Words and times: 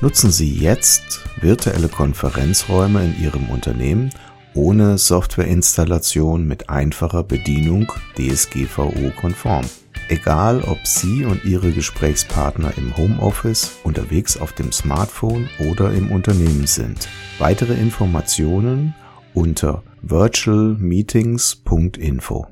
Nutzen 0.00 0.30
Sie 0.30 0.54
jetzt 0.54 1.24
virtuelle 1.40 1.88
Konferenzräume 1.88 3.04
in 3.04 3.20
Ihrem 3.20 3.50
Unternehmen 3.50 4.10
ohne 4.54 4.96
Softwareinstallation 4.96 6.46
mit 6.46 6.70
einfacher 6.70 7.24
Bedienung 7.24 7.92
DSGVO-konform. 8.16 9.64
Egal, 10.08 10.62
ob 10.62 10.86
Sie 10.86 11.24
und 11.24 11.44
Ihre 11.44 11.72
Gesprächspartner 11.72 12.74
im 12.76 12.96
Homeoffice, 12.96 13.72
unterwegs 13.82 14.36
auf 14.36 14.52
dem 14.52 14.70
Smartphone 14.70 15.48
oder 15.70 15.92
im 15.92 16.12
Unternehmen 16.12 16.68
sind. 16.68 17.08
Weitere 17.38 17.74
Informationen 17.74 18.94
unter 19.34 19.82
virtualmeetings.info. 20.02 22.46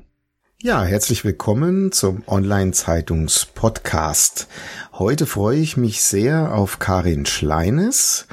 Ja, 0.63 0.83
herzlich 0.83 1.23
willkommen 1.23 1.91
zum 1.91 2.23
Online-Zeitungs-Podcast. 2.25 4.47
Heute 4.93 5.27
freue 5.27 5.59
ich 5.59 5.77
mich 5.77 6.01
sehr 6.01 6.55
auf 6.55 6.79
Karin 6.79 7.27
Schleines. 7.27 8.25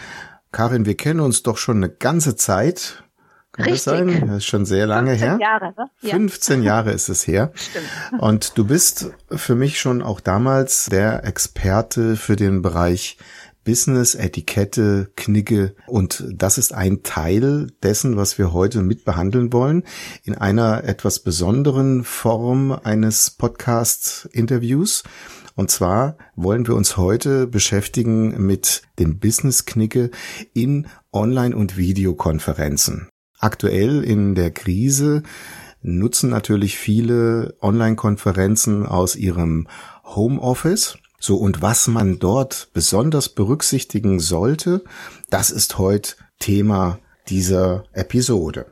Karin, 0.50 0.86
wir 0.86 0.96
kennen 0.96 1.20
uns 1.20 1.42
doch 1.42 1.58
schon 1.58 1.76
eine 1.76 1.90
ganze 1.90 2.34
Zeit. 2.34 3.04
Kann 3.52 3.66
Richtig. 3.66 3.84
das 3.84 3.92
sein? 3.92 4.26
Das 4.26 4.38
ist 4.38 4.46
schon 4.46 4.64
sehr 4.64 4.86
lange 4.86 5.10
15 5.10 5.28
her. 5.28 5.38
Jahre, 5.38 5.74
ne? 5.76 5.90
Ja. 6.00 6.14
15 6.14 6.62
Jahre 6.62 6.92
ist 6.92 7.10
es 7.10 7.26
her. 7.26 7.52
Stimmt. 7.54 8.22
Und 8.22 8.56
du 8.56 8.64
bist 8.64 9.10
für 9.30 9.54
mich 9.54 9.78
schon 9.78 10.00
auch 10.00 10.20
damals 10.20 10.86
der 10.86 11.26
Experte 11.26 12.16
für 12.16 12.36
den 12.36 12.62
Bereich 12.62 13.18
Business, 13.64 14.14
Etikette, 14.14 15.10
Knigge 15.16 15.74
und 15.86 16.24
das 16.32 16.58
ist 16.58 16.72
ein 16.72 17.02
Teil 17.02 17.72
dessen, 17.82 18.16
was 18.16 18.38
wir 18.38 18.52
heute 18.52 18.82
mit 18.82 19.04
behandeln 19.04 19.52
wollen, 19.52 19.84
in 20.22 20.34
einer 20.34 20.84
etwas 20.84 21.20
besonderen 21.20 22.04
Form 22.04 22.72
eines 22.72 23.30
Podcast-Interviews. 23.30 25.02
Und 25.56 25.70
zwar 25.70 26.16
wollen 26.36 26.66
wir 26.66 26.74
uns 26.74 26.96
heute 26.96 27.46
beschäftigen 27.46 28.44
mit 28.44 28.82
dem 28.98 29.18
Business-Knigge 29.18 30.10
in 30.52 30.88
Online- 31.12 31.56
und 31.56 31.76
Videokonferenzen. 31.76 33.08
Aktuell 33.38 34.02
in 34.02 34.34
der 34.34 34.50
Krise 34.50 35.22
nutzen 35.82 36.30
natürlich 36.30 36.76
viele 36.78 37.56
Online-Konferenzen 37.60 38.86
aus 38.86 39.16
ihrem 39.16 39.68
Homeoffice. 40.04 40.98
So, 41.26 41.36
und 41.36 41.62
was 41.62 41.88
man 41.88 42.18
dort 42.18 42.68
besonders 42.74 43.30
berücksichtigen 43.30 44.20
sollte, 44.20 44.84
das 45.30 45.50
ist 45.50 45.78
heute 45.78 46.16
Thema 46.38 46.98
dieser 47.28 47.84
Episode. 47.94 48.66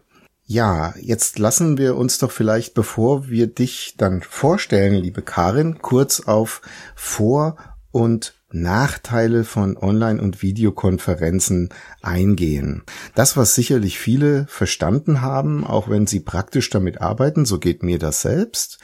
Ja, 0.45 0.93
jetzt 1.01 1.39
lassen 1.39 1.79
wir 1.79 1.97
uns 1.97 2.19
doch 2.19 2.31
vielleicht, 2.31 2.75
bevor 2.75 3.31
wir 3.31 3.47
dich 3.47 3.95
dann 3.97 4.21
vorstellen, 4.21 4.93
liebe 4.93 5.23
Karin, 5.23 5.79
kurz 5.79 6.21
auf 6.21 6.61
Vor- 6.95 7.57
und 7.91 8.35
Nachteile 8.51 9.45
von 9.45 9.79
Online- 9.79 10.21
und 10.21 10.43
Videokonferenzen 10.43 11.71
eingehen. 12.03 12.83
Das, 13.15 13.35
was 13.39 13.55
sicherlich 13.55 13.99
viele 13.99 14.47
verstanden 14.47 15.23
haben, 15.23 15.67
auch 15.67 15.89
wenn 15.89 16.07
sie 16.07 16.21
praktisch 16.21 16.69
damit 16.69 17.01
arbeiten, 17.01 17.47
so 17.47 17.59
geht 17.59 17.83
mir 17.83 17.99
das 17.99 18.21
selbst. 18.21 18.79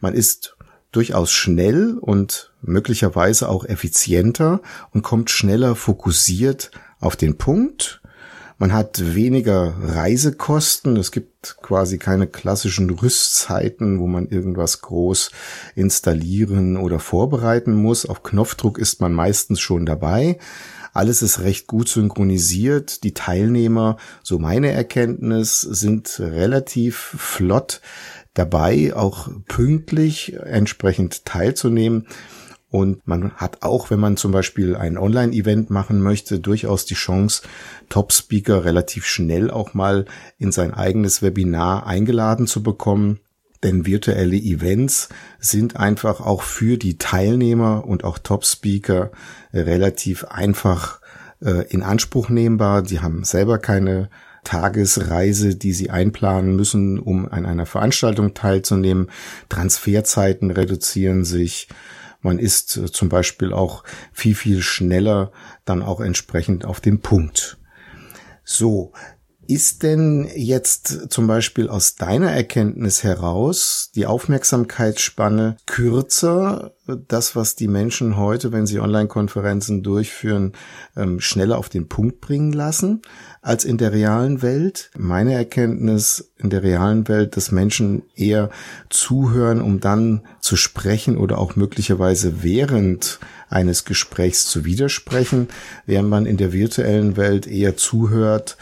Man 0.00 0.14
ist 0.14 0.56
durchaus 0.92 1.30
schnell 1.30 1.98
und 1.98 2.51
möglicherweise 2.62 3.48
auch 3.48 3.64
effizienter 3.64 4.60
und 4.90 5.02
kommt 5.02 5.30
schneller 5.30 5.74
fokussiert 5.74 6.70
auf 7.00 7.16
den 7.16 7.36
Punkt. 7.36 8.00
Man 8.58 8.72
hat 8.72 9.14
weniger 9.16 9.74
Reisekosten. 9.82 10.96
Es 10.96 11.10
gibt 11.10 11.56
quasi 11.62 11.98
keine 11.98 12.28
klassischen 12.28 12.88
Rüstzeiten, 12.90 13.98
wo 13.98 14.06
man 14.06 14.28
irgendwas 14.28 14.82
groß 14.82 15.32
installieren 15.74 16.76
oder 16.76 17.00
vorbereiten 17.00 17.74
muss. 17.74 18.06
Auf 18.06 18.22
Knopfdruck 18.22 18.78
ist 18.78 19.00
man 19.00 19.12
meistens 19.12 19.58
schon 19.58 19.84
dabei. 19.84 20.38
Alles 20.92 21.22
ist 21.22 21.40
recht 21.40 21.66
gut 21.66 21.88
synchronisiert. 21.88 23.02
Die 23.02 23.14
Teilnehmer, 23.14 23.96
so 24.22 24.38
meine 24.38 24.70
Erkenntnis, 24.70 25.62
sind 25.62 26.20
relativ 26.20 27.16
flott 27.18 27.80
dabei, 28.34 28.94
auch 28.94 29.28
pünktlich 29.48 30.34
entsprechend 30.34 31.24
teilzunehmen. 31.24 32.06
Und 32.72 33.06
man 33.06 33.32
hat 33.32 33.62
auch, 33.62 33.90
wenn 33.90 34.00
man 34.00 34.16
zum 34.16 34.32
Beispiel 34.32 34.76
ein 34.76 34.96
Online-Event 34.96 35.68
machen 35.68 36.00
möchte, 36.00 36.40
durchaus 36.40 36.86
die 36.86 36.94
Chance, 36.94 37.42
Top-Speaker 37.90 38.64
relativ 38.64 39.04
schnell 39.04 39.50
auch 39.50 39.74
mal 39.74 40.06
in 40.38 40.52
sein 40.52 40.72
eigenes 40.72 41.20
Webinar 41.20 41.86
eingeladen 41.86 42.46
zu 42.46 42.62
bekommen. 42.62 43.20
Denn 43.62 43.84
virtuelle 43.84 44.38
Events 44.38 45.10
sind 45.38 45.76
einfach 45.76 46.22
auch 46.22 46.40
für 46.40 46.78
die 46.78 46.96
Teilnehmer 46.96 47.84
und 47.86 48.04
auch 48.04 48.16
Top-Speaker 48.16 49.10
relativ 49.52 50.24
einfach 50.24 51.00
äh, 51.42 51.66
in 51.68 51.82
Anspruch 51.82 52.30
nehmbar. 52.30 52.80
Die 52.80 53.00
haben 53.00 53.22
selber 53.24 53.58
keine 53.58 54.08
Tagesreise, 54.44 55.56
die 55.56 55.74
sie 55.74 55.90
einplanen 55.90 56.56
müssen, 56.56 56.98
um 56.98 57.30
an 57.30 57.44
einer 57.44 57.66
Veranstaltung 57.66 58.32
teilzunehmen. 58.32 59.10
Transferzeiten 59.50 60.50
reduzieren 60.50 61.26
sich. 61.26 61.68
Man 62.22 62.38
ist 62.38 62.76
äh, 62.76 62.90
zum 62.90 63.08
Beispiel 63.08 63.52
auch 63.52 63.84
viel, 64.12 64.34
viel 64.34 64.62
schneller 64.62 65.32
dann 65.64 65.82
auch 65.82 66.00
entsprechend 66.00 66.64
auf 66.64 66.80
dem 66.80 67.00
Punkt. 67.00 67.58
So, 68.44 68.92
ist 69.52 69.82
denn 69.82 70.28
jetzt 70.34 71.10
zum 71.12 71.26
Beispiel 71.26 71.68
aus 71.68 71.96
deiner 71.96 72.30
Erkenntnis 72.30 73.02
heraus 73.02 73.90
die 73.94 74.06
Aufmerksamkeitsspanne 74.06 75.56
kürzer, 75.66 76.72
das, 77.08 77.36
was 77.36 77.54
die 77.54 77.68
Menschen 77.68 78.16
heute, 78.16 78.50
wenn 78.52 78.66
sie 78.66 78.80
Online-Konferenzen 78.80 79.82
durchführen, 79.82 80.52
ähm, 80.96 81.20
schneller 81.20 81.58
auf 81.58 81.68
den 81.68 81.88
Punkt 81.88 82.20
bringen 82.20 82.52
lassen, 82.52 83.02
als 83.42 83.64
in 83.64 83.76
der 83.76 83.92
realen 83.92 84.40
Welt? 84.40 84.90
Meine 84.96 85.34
Erkenntnis 85.34 86.32
in 86.38 86.48
der 86.48 86.62
realen 86.62 87.06
Welt, 87.08 87.36
dass 87.36 87.52
Menschen 87.52 88.02
eher 88.14 88.50
zuhören, 88.88 89.60
um 89.60 89.80
dann 89.80 90.22
zu 90.40 90.56
sprechen 90.56 91.16
oder 91.18 91.38
auch 91.38 91.56
möglicherweise 91.56 92.42
während 92.42 93.20
eines 93.50 93.84
Gesprächs 93.84 94.46
zu 94.46 94.64
widersprechen, 94.64 95.48
während 95.84 96.08
man 96.08 96.24
in 96.24 96.38
der 96.38 96.52
virtuellen 96.52 97.16
Welt 97.18 97.46
eher 97.46 97.76
zuhört, 97.76 98.56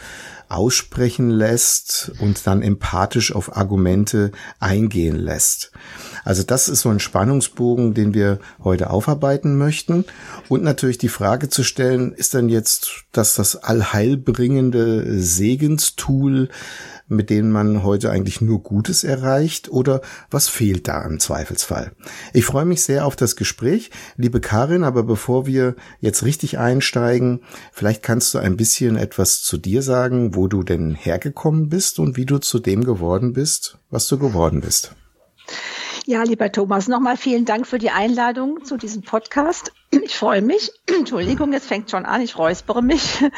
aussprechen 0.51 1.29
lässt 1.29 2.11
und 2.19 2.45
dann 2.45 2.61
empathisch 2.61 3.33
auf 3.33 3.55
Argumente 3.55 4.31
eingehen 4.59 5.15
lässt. 5.15 5.71
Also 6.23 6.43
das 6.43 6.69
ist 6.69 6.81
so 6.81 6.89
ein 6.89 6.99
Spannungsbogen, 6.99 7.93
den 7.93 8.13
wir 8.13 8.39
heute 8.63 8.89
aufarbeiten 8.89 9.57
möchten. 9.57 10.05
Und 10.49 10.63
natürlich 10.63 10.97
die 10.97 11.09
Frage 11.09 11.49
zu 11.49 11.63
stellen, 11.63 12.13
ist 12.13 12.33
dann 12.33 12.49
jetzt 12.49 13.05
das 13.11 13.35
das 13.35 13.55
allheilbringende 13.55 15.19
Segenstool, 15.19 16.49
mit 17.11 17.29
denen 17.29 17.51
man 17.51 17.83
heute 17.83 18.09
eigentlich 18.09 18.41
nur 18.41 18.63
Gutes 18.63 19.03
erreicht 19.03 19.69
oder 19.69 20.01
was 20.29 20.47
fehlt 20.47 20.87
da 20.87 21.03
im 21.03 21.19
Zweifelsfall? 21.19 21.91
Ich 22.33 22.45
freue 22.45 22.65
mich 22.65 22.81
sehr 22.81 23.05
auf 23.05 23.15
das 23.15 23.35
Gespräch, 23.35 23.91
liebe 24.17 24.39
Karin, 24.39 24.83
aber 24.83 25.03
bevor 25.03 25.45
wir 25.45 25.75
jetzt 25.99 26.23
richtig 26.23 26.57
einsteigen, 26.57 27.41
vielleicht 27.71 28.01
kannst 28.01 28.33
du 28.33 28.39
ein 28.39 28.57
bisschen 28.57 28.95
etwas 28.95 29.43
zu 29.43 29.57
dir 29.57 29.81
sagen, 29.81 30.35
wo 30.35 30.47
du 30.47 30.63
denn 30.63 30.95
hergekommen 30.95 31.69
bist 31.69 31.99
und 31.99 32.17
wie 32.17 32.25
du 32.25 32.39
zu 32.39 32.59
dem 32.59 32.83
geworden 32.83 33.33
bist, 33.33 33.77
was 33.89 34.07
du 34.07 34.17
geworden 34.17 34.61
bist. 34.61 34.95
Ja, 36.05 36.23
lieber 36.23 36.51
Thomas, 36.51 36.87
nochmal 36.87 37.17
vielen 37.17 37.45
Dank 37.45 37.67
für 37.67 37.77
die 37.77 37.91
Einladung 37.91 38.63
zu 38.63 38.77
diesem 38.77 39.03
Podcast. 39.03 39.71
Ich 39.91 40.15
freue 40.15 40.41
mich. 40.41 40.71
Entschuldigung, 40.87 41.51
jetzt 41.51 41.67
fängt 41.67 41.91
schon 41.91 42.05
an, 42.05 42.21
ich 42.21 42.37
räuspere 42.37 42.81
mich. 42.81 43.23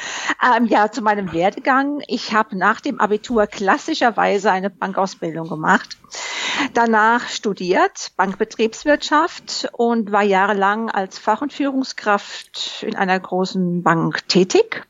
Ähm, 0.57 0.65
ja, 0.65 0.91
zu 0.91 1.01
meinem 1.01 1.31
Werdegang. 1.31 2.01
Ich 2.07 2.33
habe 2.33 2.57
nach 2.57 2.81
dem 2.81 2.99
Abitur 2.99 3.47
klassischerweise 3.47 4.51
eine 4.51 4.69
Bankausbildung 4.69 5.47
gemacht. 5.47 5.97
Danach 6.73 7.29
studiert 7.29 8.11
Bankbetriebswirtschaft 8.17 9.69
und 9.71 10.11
war 10.11 10.23
jahrelang 10.23 10.89
als 10.89 11.17
Fach- 11.17 11.41
und 11.41 11.53
Führungskraft 11.53 12.83
in 12.85 12.97
einer 12.97 13.17
großen 13.17 13.83
Bank 13.83 14.27
tätig. 14.27 14.85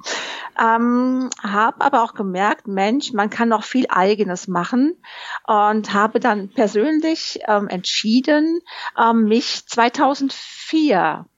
Ähm, 0.59 1.29
habe 1.41 1.81
aber 1.81 2.03
auch 2.03 2.15
gemerkt, 2.15 2.67
Mensch, 2.67 3.13
man 3.13 3.29
kann 3.29 3.49
noch 3.49 3.63
viel 3.63 3.85
Eigenes 3.89 4.47
machen 4.47 4.95
und 5.45 5.93
habe 5.93 6.19
dann 6.19 6.49
persönlich 6.49 7.39
ähm, 7.47 7.67
entschieden, 7.67 8.59
ähm, 8.99 9.25
mich 9.25 9.67
2004 9.67 10.62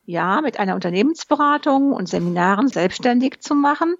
ja, 0.05 0.41
mit 0.41 0.59
einer 0.59 0.75
Unternehmensberatung 0.75 1.91
und 1.91 2.07
Seminaren 2.07 2.67
selbstständig 2.67 3.39
zu 3.39 3.55
machen, 3.55 3.95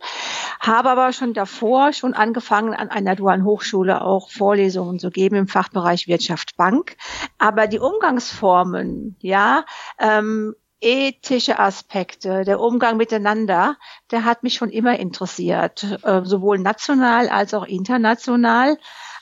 habe 0.59 0.89
aber 0.89 1.13
schon 1.13 1.33
davor 1.33 1.93
schon 1.93 2.13
angefangen, 2.13 2.73
an 2.73 2.89
einer 2.89 3.15
dualen 3.15 3.43
Hochschule 3.43 4.01
auch 4.01 4.29
Vorlesungen 4.29 4.99
zu 4.99 5.09
geben 5.09 5.35
im 5.35 5.47
Fachbereich 5.47 6.07
Wirtschaft 6.07 6.57
Bank. 6.57 6.95
Aber 7.37 7.67
die 7.67 7.79
Umgangsformen, 7.79 9.15
ja, 9.19 9.65
ähm, 9.99 10.55
ethische 10.81 11.57
Aspekte, 11.57 12.43
der 12.43 12.59
Umgang 12.59 12.97
miteinander, 12.97 13.77
der 14.11 14.25
hat 14.25 14.43
mich 14.43 14.55
schon 14.55 14.69
immer 14.69 14.99
interessiert, 14.99 15.83
äh, 16.03 16.21
sowohl 16.23 16.59
national 16.59 17.29
als 17.29 17.53
auch 17.53 17.65
international 17.65 18.77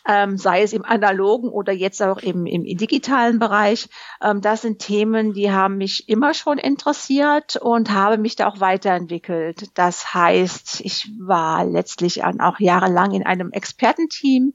ähm, 0.08 0.38
sei 0.38 0.64
es 0.64 0.74
im 0.74 0.84
analogen 0.84 1.50
oder 1.50 1.72
jetzt 1.72 2.02
auch 2.02 2.18
im, 2.18 2.46
im, 2.46 2.64
digitalen 2.64 3.40
Bereich. 3.40 3.88
Ähm, 4.22 4.42
das 4.42 4.62
sind 4.62 4.80
Themen, 4.80 5.34
die 5.34 5.52
haben 5.52 5.78
mich 5.78 6.10
immer 6.10 6.34
schon 6.34 6.58
interessiert 6.58 7.56
und 7.56 7.92
habe 7.92 8.18
mich 8.18 8.36
da 8.36 8.48
auch 8.48 8.60
weiterentwickelt. 8.60 9.70
Das 9.76 10.14
heißt, 10.14 10.82
ich 10.82 11.10
war 11.20 11.66
letztlich 11.66 12.24
auch 12.24 12.60
jahrelang 12.60 13.12
in 13.12 13.26
einem 13.26 13.52
Expertenteam 13.52 14.54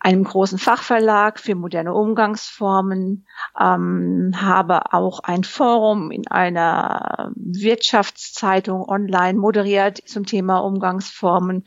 einem 0.00 0.24
großen 0.24 0.58
Fachverlag 0.58 1.38
für 1.38 1.54
moderne 1.54 1.94
Umgangsformen, 1.94 3.26
ähm, 3.58 4.32
habe 4.36 4.92
auch 4.92 5.20
ein 5.20 5.44
Forum 5.44 6.10
in 6.10 6.26
einer 6.28 7.32
Wirtschaftszeitung 7.34 8.88
online 8.88 9.38
moderiert 9.38 10.00
zum 10.06 10.26
Thema 10.26 10.58
Umgangsformen 10.58 11.64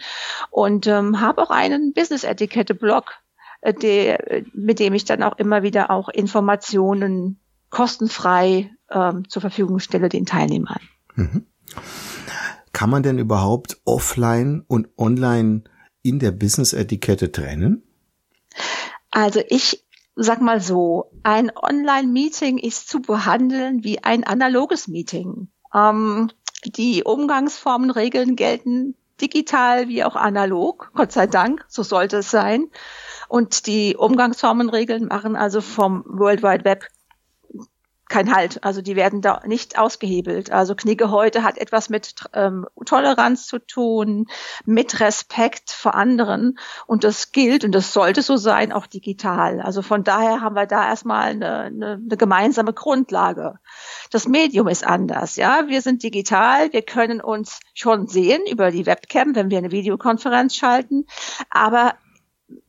und 0.50 0.88
ähm, 0.88 1.20
habe 1.22 1.42
auch 1.42 1.50
einen 1.50 1.94
Business-Etikette-Blog, 1.94 3.14
äh, 3.62 4.44
mit 4.54 4.80
dem 4.80 4.94
ich 4.94 5.06
dann 5.06 5.24
auch 5.24 5.38
immer 5.38 5.64
wieder 5.64 5.92
auch 5.92 6.10
Informationen 6.10 7.40
kostenfrei 7.70 8.72
ähm, 8.90 9.28
zur 9.28 9.42
Verfügung 9.42 9.80
stelle 9.80 10.10
den 10.10 10.26
Teilnehmern. 10.26 10.80
Mhm. 11.16 11.46
Kann 12.72 12.90
man 12.90 13.04
denn 13.04 13.18
überhaupt 13.18 13.82
offline 13.86 14.64
und 14.68 14.88
online 14.98 15.64
in 16.04 16.20
der 16.20 16.32
Business-Etikette 16.32 17.32
trennen? 17.32 17.87
Also 19.12 19.42
ich 19.48 19.84
sag 20.16 20.42
mal 20.42 20.60
so, 20.60 21.12
ein 21.24 21.52
Online-Meeting 21.56 22.58
ist 22.58 22.90
zu 22.90 23.02
behandeln 23.02 23.84
wie 23.84 24.04
ein 24.04 24.24
analoges 24.24 24.88
Meeting. 24.88 25.50
Ähm, 25.74 26.32
die 26.66 27.04
Umgangsformenregeln 27.04 28.36
gelten 28.36 28.96
digital 29.22 29.88
wie 29.88 30.04
auch 30.04 30.16
analog, 30.16 30.92
Gott 30.96 31.12
sei 31.12 31.28
Dank, 31.28 31.66
so 31.68 31.84
sollte 31.84 32.18
es 32.18 32.32
sein. 32.32 32.70
Und 33.28 33.68
die 33.68 33.96
Umgangsformenregeln 33.96 35.08
machen 35.08 35.36
also 35.36 35.62
vom 35.62 36.04
World 36.08 36.44
Wide 36.44 36.66
Web 36.66 36.88
kein 38.10 38.34
Halt. 38.34 38.64
Also 38.64 38.82
die 38.82 38.96
werden 38.96 39.22
da 39.22 39.42
nicht 39.46 39.78
ausgehebelt. 39.78 40.52
Also 40.52 40.76
Knigge 40.76 41.12
heute 41.12 41.44
hat 41.44 41.58
etwas 41.58 41.90
mit 41.90 42.16
ähm, 42.34 42.66
Toleranz 42.86 43.48
zu 43.48 43.60
tun, 43.60 44.28
mit 44.66 45.00
Respekt 45.00 45.72
vor 45.72 45.96
anderen. 45.96 46.58
Und 46.86 47.04
das 47.04 47.32
gilt 47.32 47.64
und 47.64 47.74
das 47.74 47.94
sollte 47.94 48.22
so 48.22 48.38
sein, 48.38 48.72
auch 48.72 48.88
digital. 48.88 49.62
Also 49.62 49.82
von 49.82 50.04
daher 50.04 50.42
haben 50.42 50.56
wir 50.56 50.66
da 50.66 50.88
erstmal 50.88 51.30
eine, 51.30 51.60
eine, 51.60 51.94
eine 51.94 52.18
gemeinsame 52.18 52.74
Grundlage. 52.74 53.60
Das 54.12 54.28
Medium 54.28 54.68
ist 54.68 54.86
anders. 54.86 55.36
Ja, 55.36 55.68
wir 55.68 55.82
sind 55.82 56.04
digital. 56.04 56.72
Wir 56.72 56.82
können 56.82 57.22
uns 57.22 57.60
schon 57.74 58.08
sehen 58.08 58.42
über 58.50 58.72
die 58.72 58.86
Webcam, 58.86 59.36
wenn 59.36 59.50
wir 59.50 59.58
eine 59.58 59.72
Videokonferenz 59.72 60.56
schalten. 60.56 61.06
Aber 61.50 61.96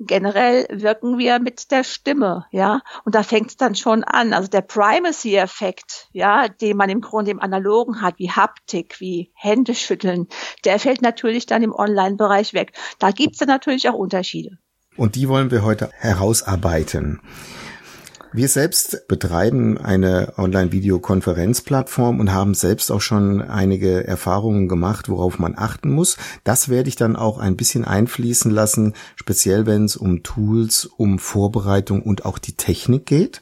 generell 0.00 0.66
wirken 0.70 1.18
wir 1.18 1.38
mit 1.38 1.70
der 1.70 1.84
Stimme, 1.84 2.46
ja. 2.50 2.80
Und 3.04 3.14
da 3.14 3.22
fängt 3.22 3.50
es 3.50 3.56
dann 3.56 3.74
schon 3.74 4.04
an. 4.04 4.32
Also 4.32 4.48
der 4.48 4.62
Primacy-Effekt, 4.62 6.08
ja, 6.12 6.48
den 6.48 6.76
man 6.76 6.90
im 6.90 7.00
Grunde 7.00 7.30
im 7.30 7.40
Analogen 7.40 8.02
hat, 8.02 8.18
wie 8.18 8.30
Haptik, 8.30 9.00
wie 9.00 9.30
Händeschütteln, 9.34 10.28
der 10.64 10.78
fällt 10.78 11.02
natürlich 11.02 11.46
dann 11.46 11.62
im 11.62 11.72
Online-Bereich 11.72 12.54
weg. 12.54 12.72
Da 12.98 13.10
gibt 13.10 13.34
es 13.34 13.38
dann 13.38 13.48
natürlich 13.48 13.88
auch 13.88 13.94
Unterschiede. 13.94 14.58
Und 14.96 15.14
die 15.14 15.28
wollen 15.28 15.50
wir 15.50 15.62
heute 15.62 15.90
herausarbeiten. 15.94 17.20
Wir 18.32 18.48
selbst 18.48 19.08
betreiben 19.08 19.78
eine 19.78 20.34
Online-Videokonferenzplattform 20.36 22.20
und 22.20 22.32
haben 22.32 22.52
selbst 22.52 22.92
auch 22.92 23.00
schon 23.00 23.40
einige 23.40 24.06
Erfahrungen 24.06 24.68
gemacht, 24.68 25.08
worauf 25.08 25.38
man 25.38 25.54
achten 25.56 25.90
muss. 25.90 26.18
Das 26.44 26.68
werde 26.68 26.90
ich 26.90 26.96
dann 26.96 27.16
auch 27.16 27.38
ein 27.38 27.56
bisschen 27.56 27.86
einfließen 27.86 28.50
lassen, 28.50 28.92
speziell 29.16 29.64
wenn 29.64 29.86
es 29.86 29.96
um 29.96 30.22
Tools, 30.22 30.84
um 30.84 31.18
Vorbereitung 31.18 32.02
und 32.02 32.26
auch 32.26 32.38
die 32.38 32.52
Technik 32.54 33.06
geht. 33.06 33.40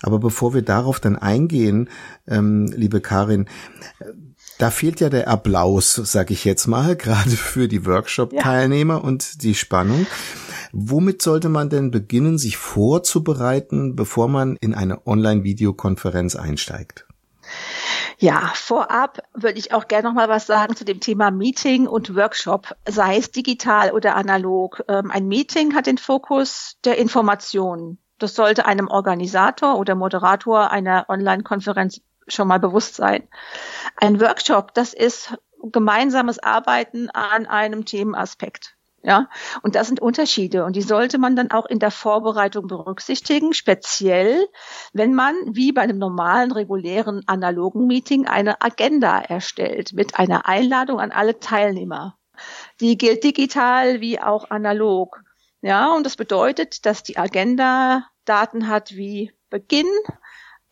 Aber 0.00 0.20
bevor 0.20 0.54
wir 0.54 0.62
darauf 0.62 1.00
dann 1.00 1.16
eingehen, 1.16 1.88
ähm, 2.28 2.66
liebe 2.66 3.00
Karin, 3.00 3.46
da 4.60 4.70
fehlt 4.70 5.00
ja 5.00 5.08
der 5.08 5.28
Applaus, 5.28 5.94
sag 5.94 6.30
ich 6.30 6.44
jetzt 6.44 6.66
mal, 6.66 6.96
gerade 6.96 7.30
für 7.30 7.68
die 7.68 7.86
Workshop-Teilnehmer 7.86 8.94
ja. 8.94 9.00
und 9.00 9.42
die 9.42 9.54
Spannung. 9.54 10.06
Womit 10.72 11.22
sollte 11.22 11.48
man 11.48 11.68
denn 11.68 11.90
beginnen, 11.90 12.38
sich 12.38 12.56
vorzubereiten, 12.56 13.96
bevor 13.96 14.28
man 14.28 14.56
in 14.60 14.74
eine 14.74 15.06
Online-Videokonferenz 15.06 16.36
einsteigt? 16.36 17.06
Ja, 18.18 18.52
vorab 18.54 19.22
würde 19.34 19.58
ich 19.58 19.72
auch 19.72 19.88
gerne 19.88 20.08
noch 20.08 20.14
mal 20.14 20.28
was 20.28 20.46
sagen 20.46 20.76
zu 20.76 20.84
dem 20.84 21.00
Thema 21.00 21.30
Meeting 21.30 21.88
und 21.88 22.14
Workshop, 22.14 22.76
sei 22.86 23.16
es 23.16 23.32
digital 23.32 23.92
oder 23.92 24.14
analog. 24.14 24.84
Ähm, 24.88 25.10
ein 25.10 25.26
Meeting 25.26 25.74
hat 25.74 25.86
den 25.86 25.98
Fokus 25.98 26.76
der 26.84 26.98
Information. 26.98 27.98
Das 28.18 28.34
sollte 28.34 28.66
einem 28.66 28.88
Organisator 28.88 29.78
oder 29.78 29.94
Moderator 29.94 30.70
einer 30.70 31.06
Online-Konferenz 31.08 32.02
schon 32.30 32.48
mal 32.48 32.60
bewusst 32.60 32.94
sein. 32.94 33.28
Ein 33.96 34.20
Workshop, 34.20 34.74
das 34.74 34.94
ist 34.94 35.36
gemeinsames 35.62 36.38
Arbeiten 36.38 37.10
an 37.10 37.46
einem 37.46 37.84
Themenaspekt. 37.84 38.76
Ja, 39.02 39.30
und 39.62 39.76
das 39.76 39.86
sind 39.86 40.00
Unterschiede 40.00 40.66
und 40.66 40.76
die 40.76 40.82
sollte 40.82 41.16
man 41.16 41.34
dann 41.34 41.50
auch 41.50 41.64
in 41.64 41.78
der 41.78 41.90
Vorbereitung 41.90 42.66
berücksichtigen, 42.66 43.54
speziell 43.54 44.46
wenn 44.92 45.14
man 45.14 45.34
wie 45.46 45.72
bei 45.72 45.80
einem 45.80 45.96
normalen, 45.96 46.52
regulären, 46.52 47.22
analogen 47.26 47.86
Meeting 47.86 48.26
eine 48.26 48.60
Agenda 48.60 49.18
erstellt 49.18 49.94
mit 49.94 50.18
einer 50.18 50.46
Einladung 50.46 51.00
an 51.00 51.12
alle 51.12 51.40
Teilnehmer. 51.40 52.18
Die 52.80 52.98
gilt 52.98 53.24
digital 53.24 54.02
wie 54.02 54.20
auch 54.20 54.50
analog. 54.50 55.22
Ja, 55.62 55.94
und 55.94 56.04
das 56.04 56.16
bedeutet, 56.16 56.84
dass 56.84 57.02
die 57.02 57.16
Agenda 57.16 58.04
Daten 58.26 58.68
hat 58.68 58.92
wie 58.92 59.32
Beginn, 59.48 59.88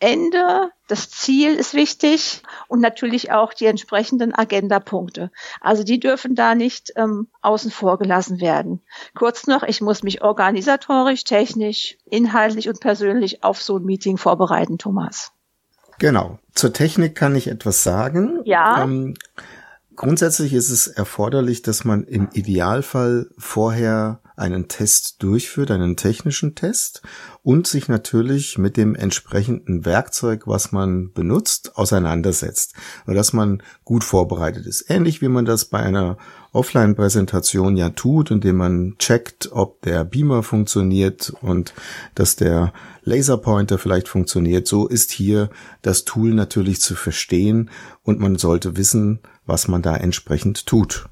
Ende, 0.00 0.70
das 0.86 1.10
Ziel 1.10 1.54
ist 1.54 1.74
wichtig 1.74 2.42
und 2.68 2.80
natürlich 2.80 3.32
auch 3.32 3.52
die 3.52 3.66
entsprechenden 3.66 4.32
Agendapunkte. 4.32 5.30
Also 5.60 5.82
die 5.82 5.99
dürfen 5.99 6.34
da 6.34 6.54
nicht 6.54 6.92
ähm, 6.96 7.28
außen 7.42 7.70
vor 7.70 7.99
gelassen 7.99 8.40
werden. 8.40 8.80
Kurz 9.14 9.46
noch, 9.46 9.64
ich 9.64 9.80
muss 9.80 10.04
mich 10.04 10.23
organisatorisch, 10.23 11.25
technisch, 11.25 11.96
inhaltlich 12.04 12.68
und 12.68 12.80
persönlich 12.80 13.42
auf 13.42 13.61
so 13.61 13.78
ein 13.78 13.84
Meeting 13.84 14.18
vorbereiten, 14.18 14.78
Thomas. 14.78 15.32
Genau. 15.99 16.38
Zur 16.54 16.73
Technik 16.73 17.16
kann 17.16 17.34
ich 17.34 17.49
etwas 17.49 17.82
sagen. 17.82 18.40
Ja. 18.44 18.84
Ähm, 18.84 19.14
grundsätzlich 19.96 20.54
ist 20.54 20.70
es 20.70 20.87
erforderlich, 20.87 21.62
dass 21.62 21.84
man 21.84 22.04
im 22.04 22.28
Idealfall 22.32 23.30
vorher 23.37 24.20
einen 24.38 24.68
Test 24.68 25.23
durchführt, 25.23 25.71
einen 25.71 25.97
technischen 25.97 26.54
Test 26.54 27.02
und 27.42 27.66
sich 27.66 27.88
natürlich 27.88 28.59
mit 28.59 28.76
dem 28.76 28.95
entsprechenden 28.95 29.85
Werkzeug, 29.85 30.47
was 30.47 30.73
man 30.73 31.12
benutzt, 31.12 31.76
auseinandersetzt, 31.76 32.75
dass 33.07 33.33
man 33.33 33.62
gut 33.85 34.04
vorbereitet 34.04 34.66
ist. 34.66 34.88
Ähnlich 34.88 35.21
wie 35.23 35.28
man 35.28 35.45
das 35.45 35.64
bei 35.64 35.78
einer 35.78 36.18
Offline-Präsentation 36.52 37.76
ja 37.76 37.90
tut, 37.90 38.30
indem 38.30 38.57
man 38.57 38.97
checkt, 38.99 39.50
ob 39.52 39.83
der 39.83 40.04
Beamer 40.04 40.42
funktioniert 40.42 41.33
und 41.40 41.75
dass 42.14 42.37
der 42.37 42.73
Laserpointer 43.02 43.78
vielleicht 43.78 44.09
funktioniert. 44.09 44.66
So 44.66 44.87
ist 44.87 45.11
hier 45.11 45.50
das 45.83 46.04
Tool 46.04 46.35
natürlich 46.35 46.80
zu 46.80 46.95
verstehen 46.95 47.71
und 48.02 48.18
man 48.18 48.37
sollte 48.37 48.76
wissen, 48.76 49.21
was 49.47 49.68
man 49.68 49.83
da 49.83 49.97
entsprechend 49.97 50.66
tut. 50.66 51.09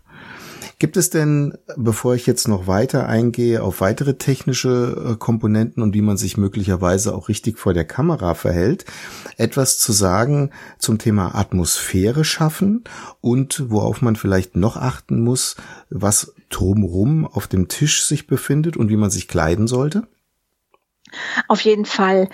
Gibt 0.78 0.98
es 0.98 1.08
denn, 1.08 1.56
bevor 1.76 2.14
ich 2.14 2.26
jetzt 2.26 2.48
noch 2.48 2.66
weiter 2.66 3.08
eingehe 3.08 3.62
auf 3.62 3.80
weitere 3.80 4.18
technische 4.18 5.12
äh, 5.12 5.16
Komponenten 5.16 5.82
und 5.82 5.94
wie 5.94 6.02
man 6.02 6.18
sich 6.18 6.36
möglicherweise 6.36 7.14
auch 7.14 7.30
richtig 7.30 7.58
vor 7.58 7.72
der 7.72 7.86
Kamera 7.86 8.34
verhält, 8.34 8.84
etwas 9.38 9.78
zu 9.78 9.92
sagen 9.92 10.50
zum 10.78 10.98
Thema 10.98 11.34
Atmosphäre 11.34 12.24
schaffen 12.24 12.84
und 13.22 13.70
worauf 13.70 14.02
man 14.02 14.16
vielleicht 14.16 14.54
noch 14.54 14.76
achten 14.76 15.22
muss, 15.22 15.56
was 15.88 16.34
drumrum 16.50 17.26
auf 17.26 17.46
dem 17.46 17.68
Tisch 17.68 18.04
sich 18.04 18.26
befindet 18.26 18.76
und 18.76 18.90
wie 18.90 18.96
man 18.96 19.10
sich 19.10 19.28
kleiden 19.28 19.68
sollte? 19.68 20.06
Auf 21.48 21.60
jeden 21.60 21.84
Fall. 21.84 22.28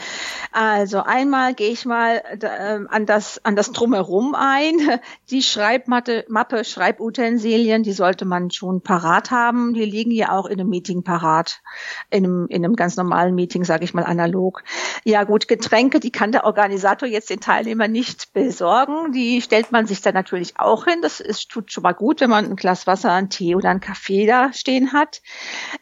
Also 0.50 1.02
einmal 1.02 1.54
gehe 1.54 1.70
ich 1.70 1.84
mal 1.84 2.22
äh, 2.40 2.78
an 2.88 3.06
das 3.06 3.44
an 3.44 3.56
das 3.56 3.72
drumherum 3.72 4.34
ein. 4.34 5.00
Die 5.30 5.42
Schreibmappe, 5.42 6.24
Mappe, 6.28 6.64
Schreibutensilien, 6.64 7.82
die 7.82 7.92
sollte 7.92 8.24
man 8.24 8.50
schon 8.50 8.82
parat 8.82 9.30
haben. 9.30 9.74
Die 9.74 9.84
liegen 9.84 10.10
ja 10.10 10.32
auch 10.32 10.46
in 10.46 10.60
einem 10.60 10.68
Meeting 10.68 11.02
parat, 11.02 11.62
in 12.10 12.24
einem, 12.24 12.46
in 12.48 12.64
einem 12.64 12.76
ganz 12.76 12.96
normalen 12.96 13.34
Meeting, 13.34 13.64
sage 13.64 13.84
ich 13.84 13.94
mal 13.94 14.04
analog. 14.04 14.62
Ja 15.04 15.24
gut, 15.24 15.48
Getränke, 15.48 16.00
die 16.00 16.12
kann 16.12 16.32
der 16.32 16.44
Organisator 16.44 17.08
jetzt 17.08 17.30
den 17.30 17.40
Teilnehmern 17.40 17.90
nicht 17.90 18.32
besorgen. 18.32 19.12
Die 19.12 19.42
stellt 19.42 19.72
man 19.72 19.86
sich 19.86 20.00
dann 20.02 20.14
natürlich 20.14 20.58
auch 20.58 20.84
hin. 20.84 21.00
Das 21.02 21.20
ist 21.20 21.50
tut 21.50 21.72
schon 21.72 21.82
mal 21.82 21.92
gut, 21.92 22.20
wenn 22.20 22.30
man 22.30 22.46
ein 22.46 22.56
Glas 22.56 22.86
Wasser, 22.86 23.12
einen 23.12 23.30
Tee 23.30 23.54
oder 23.54 23.70
einen 23.70 23.80
Kaffee 23.80 24.26
da 24.26 24.52
stehen 24.52 24.92
hat. 24.92 25.22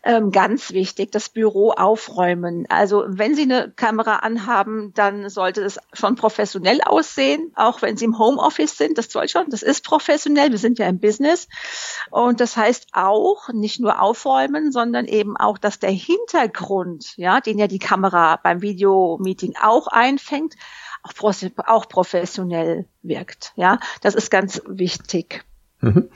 Ähm, 0.02 0.30
ganz 0.30 0.72
wichtig, 0.72 1.12
das 1.12 1.28
Büro 1.28 1.70
aufräumen. 1.70 2.66
Also 2.80 3.04
wenn 3.06 3.34
Sie 3.34 3.42
eine 3.42 3.70
Kamera 3.70 4.20
anhaben, 4.20 4.94
dann 4.94 5.28
sollte 5.28 5.60
es 5.60 5.78
schon 5.92 6.14
professionell 6.14 6.80
aussehen, 6.80 7.52
auch 7.54 7.82
wenn 7.82 7.98
Sie 7.98 8.06
im 8.06 8.18
Homeoffice 8.18 8.78
sind. 8.78 8.96
Das 8.96 9.12
soll 9.12 9.28
schon, 9.28 9.50
das 9.50 9.62
ist 9.62 9.84
professionell. 9.84 10.50
Wir 10.50 10.56
sind 10.56 10.78
ja 10.78 10.88
im 10.88 10.98
Business. 10.98 11.46
Und 12.10 12.40
das 12.40 12.56
heißt 12.56 12.86
auch, 12.94 13.50
nicht 13.50 13.80
nur 13.80 14.00
aufräumen, 14.00 14.72
sondern 14.72 15.04
eben 15.04 15.36
auch, 15.36 15.58
dass 15.58 15.78
der 15.78 15.90
Hintergrund, 15.90 17.18
ja, 17.18 17.42
den 17.42 17.58
ja 17.58 17.66
die 17.66 17.78
Kamera 17.78 18.36
beim 18.42 18.62
Videomeeting 18.62 19.56
auch 19.60 19.86
einfängt, 19.86 20.54
auch 21.02 21.86
professionell 21.86 22.86
wirkt. 23.02 23.52
Ja, 23.56 23.78
das 24.00 24.14
ist 24.14 24.30
ganz 24.30 24.62
wichtig. 24.66 25.44
Mhm. 25.80 26.08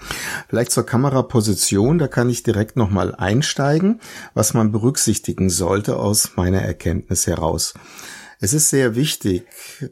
Vielleicht 0.48 0.72
zur 0.72 0.84
Kameraposition, 0.84 1.98
da 1.98 2.08
kann 2.08 2.28
ich 2.28 2.42
direkt 2.42 2.76
nochmal 2.76 3.14
einsteigen, 3.14 4.00
was 4.34 4.54
man 4.54 4.72
berücksichtigen 4.72 5.48
sollte 5.50 5.96
aus 5.96 6.32
meiner 6.36 6.60
Erkenntnis 6.60 7.26
heraus. 7.26 7.74
Es 8.44 8.52
ist 8.52 8.68
sehr 8.68 8.94
wichtig, 8.94 9.46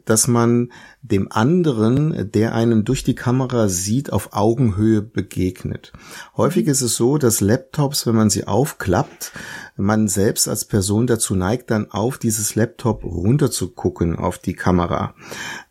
dass 0.05 0.27
man 0.27 0.71
dem 1.01 1.31
anderen, 1.31 2.29
der 2.33 2.53
einen 2.53 2.85
durch 2.85 3.03
die 3.03 3.15
Kamera 3.15 3.67
sieht, 3.67 4.13
auf 4.13 4.33
Augenhöhe 4.33 5.01
begegnet. 5.01 5.91
Häufig 6.37 6.67
ist 6.67 6.81
es 6.81 6.95
so, 6.95 7.17
dass 7.17 7.41
Laptops, 7.41 8.05
wenn 8.05 8.13
man 8.13 8.29
sie 8.29 8.45
aufklappt, 8.45 9.31
man 9.75 10.07
selbst 10.07 10.47
als 10.47 10.65
Person 10.65 11.07
dazu 11.07 11.33
neigt, 11.33 11.71
dann 11.71 11.89
auf 11.89 12.19
dieses 12.19 12.53
Laptop 12.53 13.03
runter 13.03 13.49
zu 13.49 13.71
gucken, 13.71 14.19
auf 14.19 14.37
die 14.37 14.53
Kamera. 14.53 15.15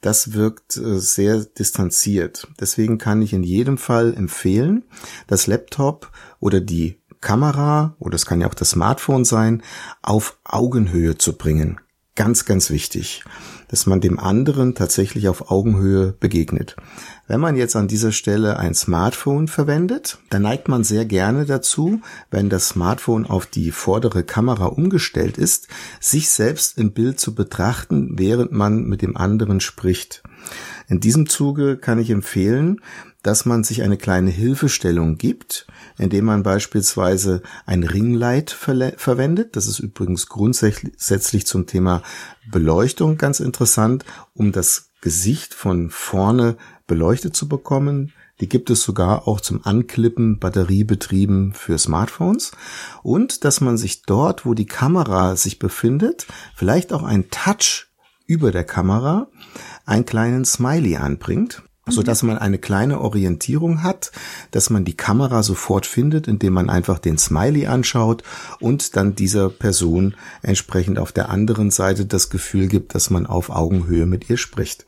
Das 0.01 0.33
wirkt 0.33 0.77
äh, 0.77 0.99
sehr 0.99 1.39
distanziert. 1.39 2.49
Deswegen 2.59 2.99
kann 2.99 3.23
ich 3.23 3.33
in 3.33 3.45
jedem 3.45 3.79
Fall 3.79 4.13
empfehlen, 4.13 4.87
das 5.29 5.47
Laptop 5.47 6.11
oder 6.41 6.61
die 6.61 6.99
Kamera, 7.21 7.95
oder 8.01 8.17
es 8.17 8.27
kann 8.27 8.41
ja 8.41 8.49
auch 8.49 8.55
das 8.55 8.71
Smartphone 8.71 9.25
sein, 9.25 9.63
auf 10.03 10.37
Augenhöhe 10.43 11.17
zu 11.17 11.35
bringen. 11.39 11.79
Ganz, 12.15 12.45
ganz 12.45 12.69
wichtig, 12.69 13.25
dass 13.69 13.87
man 13.87 14.03
dem 14.03 14.19
anderen 14.19 14.75
tatsächlich 14.75 15.29
auf 15.29 15.51
Augenhöhe 15.51 16.13
begegnet. 16.13 16.77
Wenn 17.27 17.41
man 17.41 17.57
jetzt 17.57 17.75
an 17.75 17.89
dieser 17.89 18.13
Stelle 18.13 18.59
ein 18.59 18.75
Smartphone 18.75 19.49
verwendet, 19.49 20.19
dann 20.29 20.43
neigt 20.43 20.69
man 20.69 20.85
sehr 20.85 21.07
gerne 21.07 21.47
dazu, 21.47 22.03
wenn 22.31 22.51
das 22.51 22.69
Smartphone 22.69 23.25
auf 23.25 23.47
die 23.47 23.71
vordere 23.71 24.25
Kamera 24.25 24.67
umgestellt 24.67 25.39
ist, 25.39 25.69
sich 26.01 26.29
selbst 26.29 26.77
im 26.77 26.93
Bild 26.93 27.19
zu 27.19 27.35
betrachten, 27.35 28.19
während 28.19 28.53
man 28.53 28.85
mit 28.85 29.01
dem 29.01 29.17
anderen 29.17 29.61
spricht. 29.61 30.23
In 30.89 31.01
diesem 31.01 31.27
Zuge 31.27 31.79
kann 31.79 31.99
ich 31.99 32.11
empfehlen, 32.11 32.83
dass 33.23 33.45
man 33.45 33.65
sich 33.65 33.83
eine 33.83 33.97
kleine 33.97 34.31
Hilfestellung 34.31 35.17
gibt, 35.17 35.67
indem 35.99 36.27
man 36.27 36.43
beispielsweise 36.43 37.43
ein 37.67 37.85
Ringlight 37.85 38.51
ver 38.51 38.93
verwendet. 38.97 39.57
Das 39.57 39.67
ist 39.67 39.79
übrigens 39.79 40.27
grundsätzlich 40.27 41.47
zum 41.47 41.67
Thema 41.67 42.03
Beleuchtung 42.51 43.19
ganz 43.19 43.41
interessant, 43.41 44.05
um 44.35 44.53
das 44.53 44.91
Gesicht 45.01 45.55
von 45.55 45.91
vorne 45.91 46.57
beleuchtet 46.87 47.37
zu 47.37 47.49
bekommen. 47.49 48.13
Die 48.41 48.49
gibt 48.49 48.71
es 48.71 48.83
sogar 48.83 49.29
auch 49.29 49.41
zum 49.41 49.65
Anklippen 49.65 50.39
batteriebetrieben 50.41 51.53
für 51.55 51.79
Smartphones. 51.79 52.53
Und 53.03 53.45
dass 53.45 53.61
man 53.61 53.77
sich 53.77 54.03
dort, 54.03 54.45
wo 54.45 54.55
die 54.55 54.67
Kamera 54.67 55.37
sich 55.37 55.59
befindet, 55.59 56.27
vielleicht 56.57 56.93
auch 56.93 57.05
ein 57.05 57.31
Touch 57.31 57.89
über 58.27 58.51
der 58.51 58.65
Kamera, 58.65 59.29
einen 59.85 60.07
kleinen 60.07 60.45
Smiley 60.45 60.97
anbringt 60.97 61.63
so 61.87 62.03
dass 62.03 62.23
man 62.23 62.39
eine 62.39 62.59
kleine 62.59 63.01
Orientierung 63.01 63.83
hat, 63.83 64.13
dass 64.53 64.71
man 64.71 64.85
die 64.85 64.97
Kamera 64.97 65.43
sofort 65.43 65.85
findet, 65.85 66.29
indem 66.29 66.53
man 66.53 66.71
einfach 66.71 66.99
den 66.99 67.19
Smiley 67.19 67.67
anschaut 67.67 68.23
und 68.61 68.97
dann 68.97 69.17
dieser 69.17 69.51
Person 69.51 70.15
entsprechend 70.43 70.99
auf 70.99 71.11
der 71.11 71.29
anderen 71.29 71.71
Seite 71.71 72.07
das 72.07 72.31
Gefühl 72.31 72.69
gibt, 72.69 72.95
dass 72.95 73.11
man 73.11 73.27
auf 73.27 73.51
Augenhöhe 73.51 74.07
mit 74.07 74.31
ihr 74.31 74.37
spricht. 74.37 74.87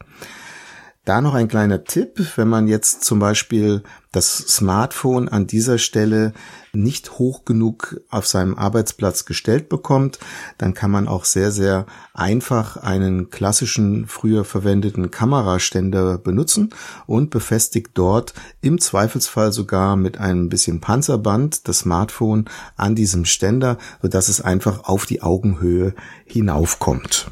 Da 1.05 1.21
noch 1.21 1.35
ein 1.35 1.49
kleiner 1.49 1.85
Tipp, 1.85 2.19
wenn 2.37 2.49
man 2.49 2.67
jetzt 2.67 3.05
zum 3.05 3.19
Beispiel 3.19 3.83
das 4.11 4.39
Smartphone 4.39 5.29
an 5.29 5.47
dieser 5.47 5.77
Stelle 5.77 6.33
nicht 6.73 7.19
hoch 7.19 7.45
genug 7.45 8.01
auf 8.09 8.27
seinem 8.27 8.57
Arbeitsplatz 8.57 9.27
gestellt 9.27 9.69
bekommt, 9.69 10.19
dann 10.57 10.73
kann 10.73 10.91
man 10.91 11.07
auch 11.07 11.27
sehr, 11.27 11.51
sehr 11.51 11.85
einfach 12.15 12.79
einen 12.79 13.29
klassischen, 13.29 14.07
früher 14.07 14.47
verwendeten 14.47 15.11
Kameraständer 15.11 16.17
benutzen 16.17 16.71
und 17.07 17.29
befestigt 17.29 17.91
dort 17.93 18.33
im 18.63 18.81
Zweifelsfall 18.81 19.53
sogar 19.53 19.97
mit 19.97 20.17
einem 20.17 20.49
bisschen 20.49 20.81
Panzerband 20.81 21.69
das 21.69 21.81
Smartphone 21.81 22.47
an 22.77 22.95
diesem 22.95 23.27
Ständer, 23.27 23.77
sodass 24.01 24.29
es 24.31 24.41
einfach 24.41 24.85
auf 24.85 25.05
die 25.05 25.21
Augenhöhe 25.21 25.95
hinaufkommt. 26.25 27.31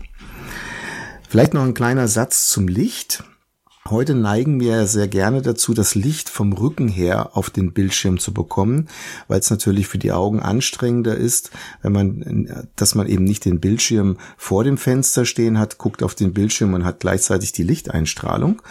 Vielleicht 1.26 1.54
noch 1.54 1.62
ein 1.62 1.72
kleiner 1.72 2.06
Satz 2.06 2.48
zum 2.48 2.68
Licht. 2.68 3.24
Heute 3.92 4.14
neigen 4.14 4.58
wir 4.58 4.86
sehr 4.86 5.06
gerne 5.06 5.42
dazu, 5.42 5.74
das 5.74 5.94
Licht 5.94 6.30
vom 6.30 6.54
Rücken 6.54 6.88
her 6.88 7.36
auf 7.36 7.50
den 7.50 7.74
Bildschirm 7.74 8.18
zu 8.18 8.32
bekommen, 8.32 8.88
weil 9.28 9.38
es 9.38 9.50
natürlich 9.50 9.86
für 9.86 9.98
die 9.98 10.12
Augen 10.12 10.40
anstrengender 10.40 11.14
ist, 11.14 11.50
wenn 11.82 11.92
man, 11.92 12.66
dass 12.74 12.94
man 12.94 13.06
eben 13.06 13.24
nicht 13.24 13.44
den 13.44 13.60
Bildschirm 13.60 14.16
vor 14.38 14.64
dem 14.64 14.78
Fenster 14.78 15.26
stehen 15.26 15.58
hat, 15.58 15.76
guckt 15.76 16.02
auf 16.02 16.14
den 16.14 16.32
Bildschirm 16.32 16.72
und 16.72 16.86
hat 16.86 17.00
gleichzeitig 17.00 17.52
die 17.52 17.64
Lichteinstrahlung. 17.64 18.62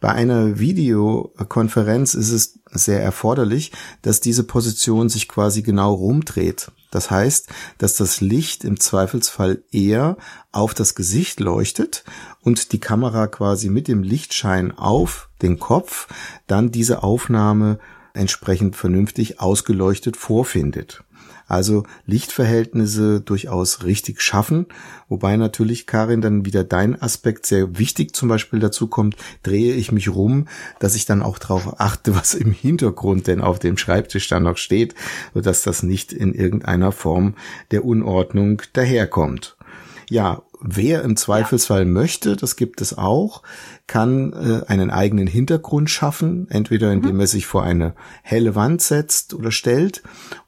Bei 0.00 0.12
einer 0.12 0.58
Videokonferenz 0.58 2.14
ist 2.14 2.30
es 2.30 2.58
sehr 2.72 3.02
erforderlich, 3.02 3.70
dass 4.00 4.20
diese 4.20 4.44
Position 4.44 5.10
sich 5.10 5.28
quasi 5.28 5.60
genau 5.60 5.92
rumdreht. 5.92 6.72
Das 6.90 7.10
heißt, 7.10 7.48
dass 7.78 7.94
das 7.96 8.20
Licht 8.22 8.64
im 8.64 8.80
Zweifelsfall 8.80 9.62
eher 9.70 10.16
auf 10.52 10.72
das 10.72 10.94
Gesicht 10.94 11.38
leuchtet 11.38 12.04
und 12.40 12.72
die 12.72 12.80
Kamera 12.80 13.26
quasi 13.26 13.68
mit 13.68 13.88
dem 13.88 14.02
Lichtschein 14.02 14.76
auf 14.76 15.28
den 15.42 15.58
Kopf 15.58 16.08
dann 16.46 16.72
diese 16.72 17.02
Aufnahme 17.02 17.78
entsprechend 18.14 18.76
vernünftig 18.76 19.38
ausgeleuchtet 19.38 20.16
vorfindet. 20.16 21.04
Also 21.50 21.82
Lichtverhältnisse 22.06 23.20
durchaus 23.20 23.82
richtig 23.82 24.22
schaffen, 24.22 24.66
wobei 25.08 25.36
natürlich, 25.36 25.84
Karin, 25.84 26.20
dann 26.20 26.44
wieder 26.44 26.62
dein 26.62 27.02
Aspekt 27.02 27.44
sehr 27.44 27.76
wichtig 27.76 28.14
zum 28.14 28.28
Beispiel 28.28 28.60
dazu 28.60 28.86
kommt, 28.86 29.16
drehe 29.42 29.74
ich 29.74 29.90
mich 29.90 30.10
rum, 30.10 30.46
dass 30.78 30.94
ich 30.94 31.06
dann 31.06 31.22
auch 31.22 31.38
darauf 31.38 31.80
achte, 31.80 32.14
was 32.14 32.34
im 32.34 32.52
Hintergrund 32.52 33.26
denn 33.26 33.40
auf 33.40 33.58
dem 33.58 33.76
Schreibtisch 33.76 34.28
dann 34.28 34.44
noch 34.44 34.58
steht, 34.58 34.94
sodass 35.34 35.64
das 35.64 35.82
nicht 35.82 36.12
in 36.12 36.34
irgendeiner 36.34 36.92
Form 36.92 37.34
der 37.72 37.84
Unordnung 37.84 38.62
daherkommt. 38.72 39.56
Ja, 40.08 40.42
wer 40.62 41.02
im 41.02 41.16
Zweifelsfall 41.16 41.84
ja. 41.84 41.88
möchte, 41.88 42.36
das 42.36 42.56
gibt 42.56 42.80
es 42.80 42.96
auch, 42.96 43.42
kann 43.86 44.32
äh, 44.32 44.66
einen 44.66 44.90
eigenen 44.90 45.26
Hintergrund 45.26 45.90
schaffen, 45.90 46.46
entweder 46.50 46.92
indem 46.92 47.14
mhm. 47.14 47.20
er 47.20 47.26
sich 47.26 47.46
vor 47.46 47.62
eine 47.62 47.94
helle 48.22 48.54
Wand 48.54 48.82
setzt 48.82 49.34
oder 49.34 49.50
stellt, 49.50 50.02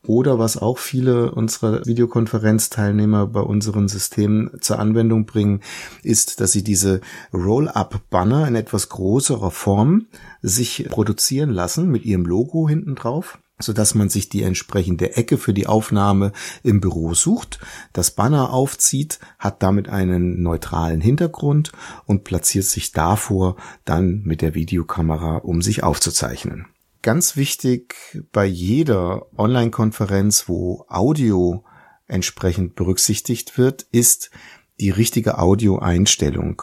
oder 0.06 0.38
was 0.38 0.56
auch 0.56 0.78
viele 0.78 1.32
unserer 1.32 1.86
Videokonferenzteilnehmer 1.86 3.26
bei 3.26 3.40
unseren 3.40 3.88
Systemen 3.88 4.50
zur 4.60 4.78
Anwendung 4.78 5.26
bringen, 5.26 5.60
ist, 6.02 6.40
dass 6.40 6.52
sie 6.52 6.64
diese 6.64 7.00
Roll-up-Banner 7.32 8.48
in 8.48 8.56
etwas 8.56 8.88
größerer 8.88 9.50
Form 9.50 10.06
sich 10.42 10.86
produzieren 10.90 11.50
lassen 11.50 11.90
mit 11.90 12.04
ihrem 12.04 12.26
Logo 12.26 12.68
hinten 12.68 12.96
drauf 12.96 13.38
so 13.62 13.72
dass 13.72 13.94
man 13.94 14.08
sich 14.08 14.28
die 14.28 14.42
entsprechende 14.42 15.16
Ecke 15.16 15.38
für 15.38 15.54
die 15.54 15.66
Aufnahme 15.66 16.32
im 16.62 16.80
Büro 16.80 17.14
sucht, 17.14 17.60
das 17.92 18.10
Banner 18.10 18.52
aufzieht, 18.52 19.18
hat 19.38 19.62
damit 19.62 19.88
einen 19.88 20.42
neutralen 20.42 21.00
Hintergrund 21.00 21.72
und 22.06 22.24
platziert 22.24 22.64
sich 22.64 22.92
davor 22.92 23.56
dann 23.84 24.22
mit 24.24 24.42
der 24.42 24.54
Videokamera, 24.54 25.36
um 25.36 25.62
sich 25.62 25.82
aufzuzeichnen. 25.82 26.66
Ganz 27.02 27.36
wichtig 27.36 27.96
bei 28.30 28.44
jeder 28.44 29.26
Online-Konferenz, 29.36 30.48
wo 30.48 30.84
Audio 30.88 31.64
entsprechend 32.06 32.76
berücksichtigt 32.76 33.58
wird, 33.58 33.86
ist 33.90 34.30
die 34.78 34.90
richtige 34.90 35.38
Audioeinstellung 35.38 36.62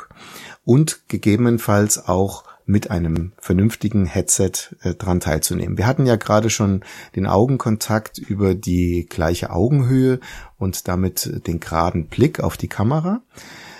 und 0.63 1.07
gegebenenfalls 1.07 2.07
auch 2.07 2.43
mit 2.69 2.91
einem 2.91 3.31
vernünftigen 3.39 4.05
Headset 4.05 4.51
äh, 4.83 4.93
dran 4.93 5.19
teilzunehmen. 5.19 5.77
Wir 5.79 5.87
hatten 5.87 6.05
ja 6.05 6.17
gerade 6.17 6.51
schon 6.51 6.81
den 7.15 7.25
Augenkontakt 7.25 8.19
über 8.19 8.53
die 8.53 9.07
gleiche 9.09 9.49
Augenhöhe 9.49 10.19
und 10.57 10.87
damit 10.87 11.47
den 11.47 11.59
geraden 11.59 12.05
Blick 12.05 12.39
auf 12.39 12.57
die 12.57 12.67
Kamera. 12.67 13.21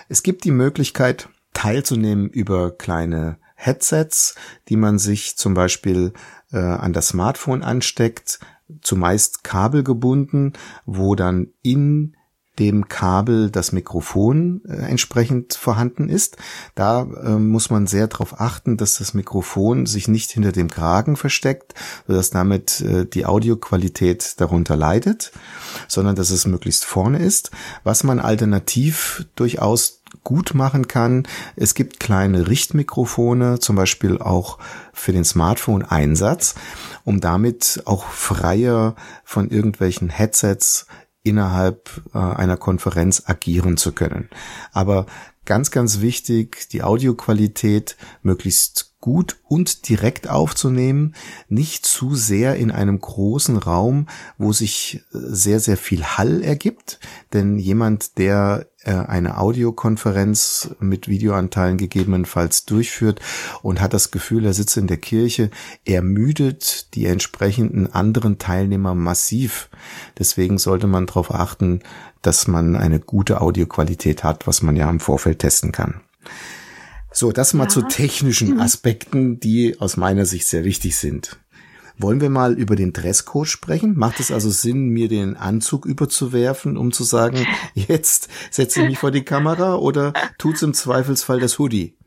Es 0.09 0.23
gibt 0.23 0.43
die 0.43 0.51
Möglichkeit, 0.51 1.29
teilzunehmen 1.53 2.29
über 2.29 2.71
kleine 2.75 3.37
Headsets, 3.53 4.33
die 4.69 4.77
man 4.77 4.97
sich 4.97 5.37
zum 5.37 5.53
Beispiel 5.53 6.13
äh, 6.51 6.57
an 6.57 6.91
das 6.91 7.09
Smartphone 7.09 7.61
ansteckt, 7.61 8.39
zumeist 8.81 9.43
kabelgebunden, 9.43 10.53
wo 10.85 11.13
dann 11.13 11.49
in 11.61 12.15
dem 12.59 12.87
Kabel 12.89 13.49
das 13.49 13.71
Mikrofon 13.71 14.61
äh, 14.67 14.73
entsprechend 14.73 15.53
vorhanden 15.53 16.09
ist. 16.09 16.37
Da 16.75 17.01
äh, 17.01 17.29
muss 17.37 17.69
man 17.69 17.87
sehr 17.87 18.07
darauf 18.07 18.39
achten, 18.39 18.77
dass 18.77 18.97
das 18.97 19.13
Mikrofon 19.13 19.85
sich 19.85 20.07
nicht 20.07 20.31
hinter 20.31 20.51
dem 20.51 20.69
Kragen 20.69 21.15
versteckt, 21.15 21.73
sodass 22.07 22.29
damit 22.29 22.81
äh, 22.81 23.05
die 23.05 23.25
Audioqualität 23.25 24.39
darunter 24.39 24.75
leidet, 24.75 25.31
sondern 25.87 26.15
dass 26.15 26.29
es 26.29 26.45
möglichst 26.45 26.85
vorne 26.85 27.19
ist. 27.19 27.51
Was 27.83 28.03
man 28.03 28.19
alternativ 28.19 29.25
durchaus 29.35 29.99
gut 30.23 30.53
machen 30.53 30.87
kann. 30.87 31.27
Es 31.55 31.75
gibt 31.75 31.99
kleine 31.99 32.47
Richtmikrofone, 32.47 33.59
zum 33.59 33.75
Beispiel 33.75 34.19
auch 34.19 34.57
für 34.91 35.11
den 35.11 35.23
Smartphone-Einsatz, 35.23 36.55
um 37.05 37.21
damit 37.21 37.83
auch 37.85 38.05
freier 38.05 38.95
von 39.23 39.49
irgendwelchen 39.49 40.09
Headsets 40.09 40.87
innerhalb 41.23 42.01
äh, 42.13 42.17
einer 42.17 42.57
Konferenz 42.57 43.23
agieren 43.25 43.77
zu 43.77 43.91
können. 43.91 44.29
Aber 44.71 45.05
ganz, 45.45 45.71
ganz 45.71 46.01
wichtig, 46.01 46.69
die 46.69 46.83
Audioqualität 46.83 47.97
möglichst 48.21 48.88
gut 49.01 49.37
und 49.47 49.87
direkt 49.87 50.29
aufzunehmen, 50.29 51.15
nicht 51.47 51.85
zu 51.85 52.15
sehr 52.15 52.55
in 52.55 52.71
einem 52.71 52.99
großen 52.99 53.57
Raum, 53.57 54.07
wo 54.37 54.51
sich 54.51 55.03
sehr, 55.11 55.59
sehr 55.59 55.77
viel 55.77 56.03
Hall 56.03 56.41
ergibt. 56.41 56.99
Denn 57.31 57.57
jemand, 57.57 58.17
der 58.17 58.67
äh, 58.83 58.91
eine 58.91 59.37
Audiokonferenz 59.37 60.75
mit 60.79 61.07
Videoanteilen 61.07 61.77
gegebenenfalls 61.77 62.65
durchführt 62.65 63.21
und 63.61 63.81
hat 63.81 63.93
das 63.93 64.11
Gefühl, 64.11 64.45
er 64.45 64.53
sitzt 64.53 64.77
in 64.77 64.87
der 64.87 64.97
Kirche, 64.97 65.49
ermüdet 65.85 66.93
die 66.95 67.05
entsprechenden 67.05 67.93
anderen 67.93 68.37
Teilnehmer 68.37 68.95
massiv. 68.95 69.69
Deswegen 70.17 70.57
sollte 70.57 70.87
man 70.87 71.05
darauf 71.05 71.33
achten, 71.33 71.81
dass 72.21 72.47
man 72.47 72.75
eine 72.75 72.99
gute 72.99 73.41
Audioqualität 73.41 74.23
hat, 74.23 74.47
was 74.47 74.61
man 74.61 74.75
ja 74.75 74.89
im 74.89 74.99
Vorfeld 74.99 75.39
testen 75.39 75.71
kann. 75.71 76.01
So, 77.11 77.31
das 77.31 77.53
mal 77.53 77.63
ja. 77.63 77.69
zu 77.69 77.81
technischen 77.83 78.55
mhm. 78.55 78.59
Aspekten, 78.59 79.39
die 79.39 79.79
aus 79.79 79.97
meiner 79.97 80.25
Sicht 80.25 80.47
sehr 80.47 80.63
wichtig 80.63 80.97
sind. 80.97 81.39
Wollen 81.97 82.21
wir 82.21 82.29
mal 82.29 82.53
über 82.53 82.77
den 82.77 82.93
Dresscode 82.93 83.47
sprechen? 83.47 83.97
Macht 83.97 84.21
es 84.21 84.31
also 84.31 84.49
Sinn, 84.49 84.87
mir 84.87 85.09
den 85.09 85.35
Anzug 85.35 85.85
überzuwerfen, 85.85 86.77
um 86.77 86.93
zu 86.93 87.03
sagen, 87.03 87.45
jetzt 87.73 88.29
setze 88.51 88.81
ich 88.81 88.87
mich 88.87 88.99
vor 88.99 89.11
die 89.11 89.25
Kamera 89.25 89.75
oder 89.75 90.13
tut's 90.37 90.61
im 90.61 90.73
Zweifelsfall 90.73 91.41
das 91.41 91.59
Hoodie? 91.59 91.98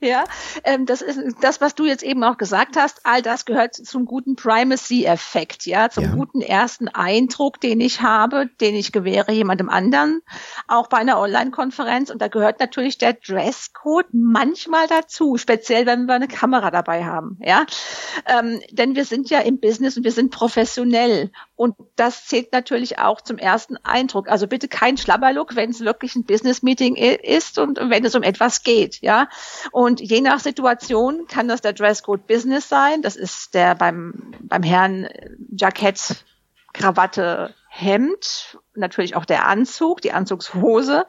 Ja, 0.00 0.24
ähm, 0.62 0.86
das 0.86 1.02
ist 1.02 1.18
das, 1.40 1.60
was 1.60 1.74
du 1.74 1.84
jetzt 1.84 2.04
eben 2.04 2.22
auch 2.22 2.38
gesagt 2.38 2.76
hast. 2.76 3.00
All 3.02 3.20
das 3.20 3.44
gehört 3.44 3.74
zum 3.74 4.04
guten 4.04 4.36
Primacy-Effekt, 4.36 5.66
ja, 5.66 5.90
zum 5.90 6.04
ja. 6.04 6.10
guten 6.12 6.40
ersten 6.40 6.86
Eindruck, 6.86 7.60
den 7.60 7.80
ich 7.80 8.00
habe, 8.00 8.46
den 8.60 8.76
ich 8.76 8.92
gewähre 8.92 9.32
jemandem 9.32 9.68
anderen, 9.68 10.22
auch 10.68 10.86
bei 10.86 10.98
einer 10.98 11.18
Online-Konferenz. 11.18 12.10
Und 12.10 12.22
da 12.22 12.28
gehört 12.28 12.60
natürlich 12.60 12.98
der 12.98 13.14
Dresscode 13.14 14.06
manchmal 14.12 14.86
dazu, 14.86 15.36
speziell 15.36 15.84
wenn 15.86 16.06
wir 16.06 16.14
eine 16.14 16.28
Kamera 16.28 16.70
dabei 16.70 17.04
haben, 17.04 17.36
ja, 17.40 17.66
ähm, 18.26 18.60
denn 18.70 18.94
wir 18.94 19.04
sind 19.04 19.30
ja 19.30 19.40
im 19.40 19.58
Business 19.58 19.96
und 19.96 20.04
wir 20.04 20.12
sind 20.12 20.30
professionell 20.30 21.32
und 21.58 21.74
das 21.96 22.26
zählt 22.26 22.52
natürlich 22.52 23.00
auch 23.00 23.20
zum 23.20 23.36
ersten 23.36 23.78
Eindruck. 23.78 24.28
Also 24.28 24.46
bitte 24.46 24.68
kein 24.68 24.96
Schlabberlook, 24.96 25.56
wenn 25.56 25.70
es 25.70 25.80
wirklich 25.80 26.14
ein 26.14 26.22
Business-Meeting 26.22 26.94
ist 26.94 27.58
und 27.58 27.80
wenn 27.80 28.04
es 28.04 28.14
um 28.14 28.22
etwas 28.22 28.62
geht, 28.62 29.00
ja. 29.00 29.28
Und 29.72 30.00
je 30.00 30.20
nach 30.20 30.38
Situation 30.38 31.26
kann 31.26 31.48
das 31.48 31.60
der 31.60 31.72
Dresscode 31.72 32.28
Business 32.28 32.68
sein. 32.68 33.02
Das 33.02 33.16
ist 33.16 33.54
der 33.54 33.74
beim, 33.74 34.34
beim 34.40 34.62
Herrn 34.62 35.08
Jackett, 35.50 36.24
Krawatte, 36.72 37.52
Hemd, 37.68 38.56
natürlich 38.78 39.16
auch 39.16 39.24
der 39.24 39.46
Anzug, 39.46 40.00
die 40.00 40.12
Anzugshose. 40.12 41.06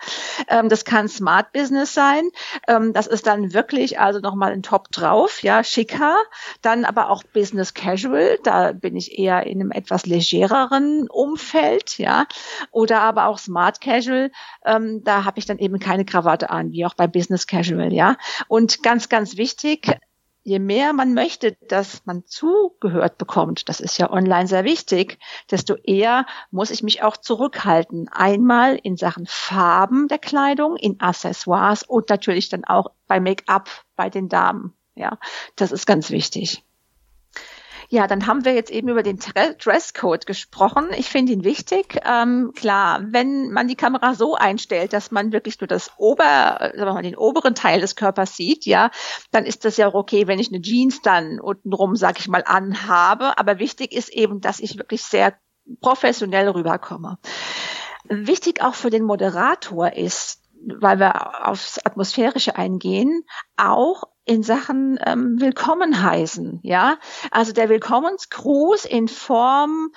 Ähm, 0.47 0.69
das 0.69 0.85
kann 0.85 1.07
Smart 1.07 1.51
Business 1.51 1.93
sein. 1.93 2.29
Ähm, 2.67 2.93
das 2.93 3.07
ist 3.07 3.27
dann 3.27 3.53
wirklich 3.53 3.99
also 3.99 4.19
nochmal 4.19 4.51
ein 4.51 4.63
Top 4.63 4.91
drauf, 4.91 5.41
ja, 5.43 5.63
schicker. 5.63 6.17
Dann 6.61 6.85
aber 6.85 7.09
auch 7.09 7.23
Business 7.23 7.73
Casual. 7.73 8.39
Da 8.43 8.71
bin 8.71 8.95
ich 8.95 9.17
eher 9.17 9.45
in 9.45 9.61
einem 9.61 9.71
etwas 9.71 10.05
legereren 10.05 11.07
Umfeld, 11.09 11.97
ja. 11.97 12.25
Oder 12.71 13.01
aber 13.01 13.27
auch 13.27 13.37
Smart 13.37 13.81
Casual. 13.81 14.31
Ähm, 14.65 15.03
da 15.03 15.25
habe 15.25 15.39
ich 15.39 15.45
dann 15.45 15.59
eben 15.59 15.79
keine 15.79 16.05
Krawatte 16.05 16.49
an, 16.49 16.71
wie 16.71 16.85
auch 16.85 16.93
bei 16.93 17.07
Business 17.07 17.47
Casual, 17.47 17.93
ja. 17.93 18.17
Und 18.47 18.83
ganz, 18.83 19.09
ganz 19.09 19.37
wichtig, 19.37 19.99
je 20.49 20.59
mehr 20.59 20.93
man 20.93 21.13
möchte, 21.13 21.55
dass 21.67 22.05
man 22.05 22.25
zugehört 22.25 23.19
bekommt, 23.19 23.69
das 23.69 23.79
ist 23.79 23.99
ja 23.99 24.11
online 24.11 24.47
sehr 24.47 24.63
wichtig, 24.63 25.19
desto 25.51 25.75
eher 25.75 26.25
muss 26.49 26.71
ich 26.71 26.81
mich 26.81 27.03
auch 27.03 27.17
zurückhalten. 27.17 28.09
Einmal 28.09 28.75
in 28.81 28.97
Sachen 28.97 29.27
Farben 29.27 30.07
der 30.07 30.17
Kleidung, 30.17 30.75
in 30.75 30.99
Accessoires 30.99 31.83
und 31.83 32.09
natürlich 32.09 32.49
dann 32.49 32.65
auch 32.65 32.87
bei 33.07 33.19
Make-up 33.19 33.69
bei 33.95 34.09
den 34.09 34.27
Damen. 34.27 34.73
Ja, 34.95 35.19
das 35.55 35.71
ist 35.71 35.85
ganz 35.85 36.09
wichtig. 36.09 36.63
Ja, 37.91 38.05
dann 38.05 38.27
haben 38.27 38.45
wir 38.45 38.53
jetzt 38.53 38.69
eben 38.69 38.87
über 38.89 39.01
den 39.01 39.17
Dresscode 39.17 40.27
gesprochen. 40.27 40.89
Ich 40.95 41.09
finde 41.09 41.31
ihn 41.33 41.43
wichtig. 41.43 41.99
Ähm, 42.05 42.51
klar, 42.55 43.01
wenn 43.07 43.51
man 43.51 43.67
die 43.67 43.75
Kamera 43.75 44.13
so 44.13 44.35
einstellt, 44.35 44.93
dass 44.93 45.09
man 45.09 45.31
wirklich 45.31 45.59
nur 45.59 45.67
das 45.67 45.91
Ober, 45.97 46.23
sagen 46.59 46.77
wir 46.77 46.93
mal, 46.93 47.01
den 47.01 47.17
oberen 47.17 47.55
Teil 47.55 47.81
des 47.81 47.95
Körpers 47.95 48.35
sieht, 48.35 48.67
ja, 48.67 48.91
dann 49.31 49.43
ist 49.43 49.65
das 49.65 49.77
ja 49.77 49.91
okay, 49.91 50.27
wenn 50.27 50.37
ich 50.37 50.49
eine 50.49 50.61
Jeans 50.61 51.01
dann 51.01 51.39
untenrum, 51.39 51.95
sag 51.95 52.19
ich 52.19 52.27
mal, 52.27 52.43
anhabe. 52.45 53.39
Aber 53.39 53.57
wichtig 53.57 53.91
ist 53.91 54.09
eben, 54.09 54.39
dass 54.39 54.59
ich 54.59 54.77
wirklich 54.77 55.01
sehr 55.01 55.33
professionell 55.81 56.47
rüberkomme. 56.47 57.17
Wichtig 58.03 58.61
auch 58.61 58.75
für 58.75 58.91
den 58.91 59.03
Moderator 59.03 59.93
ist, 59.93 60.43
weil 60.61 60.99
wir 60.99 61.47
aufs 61.47 61.79
Atmosphärische 61.83 62.55
eingehen, 62.55 63.23
auch 63.57 64.03
in 64.29 64.43
Sachen 64.43 64.99
ähm, 65.03 65.41
Willkommen 65.41 66.03
heißen, 66.03 66.59
ja. 66.61 66.99
Also 67.31 67.51
der 67.51 67.67
Willkommensgruß 67.67 68.85
in 68.85 69.07
Form 69.07 69.91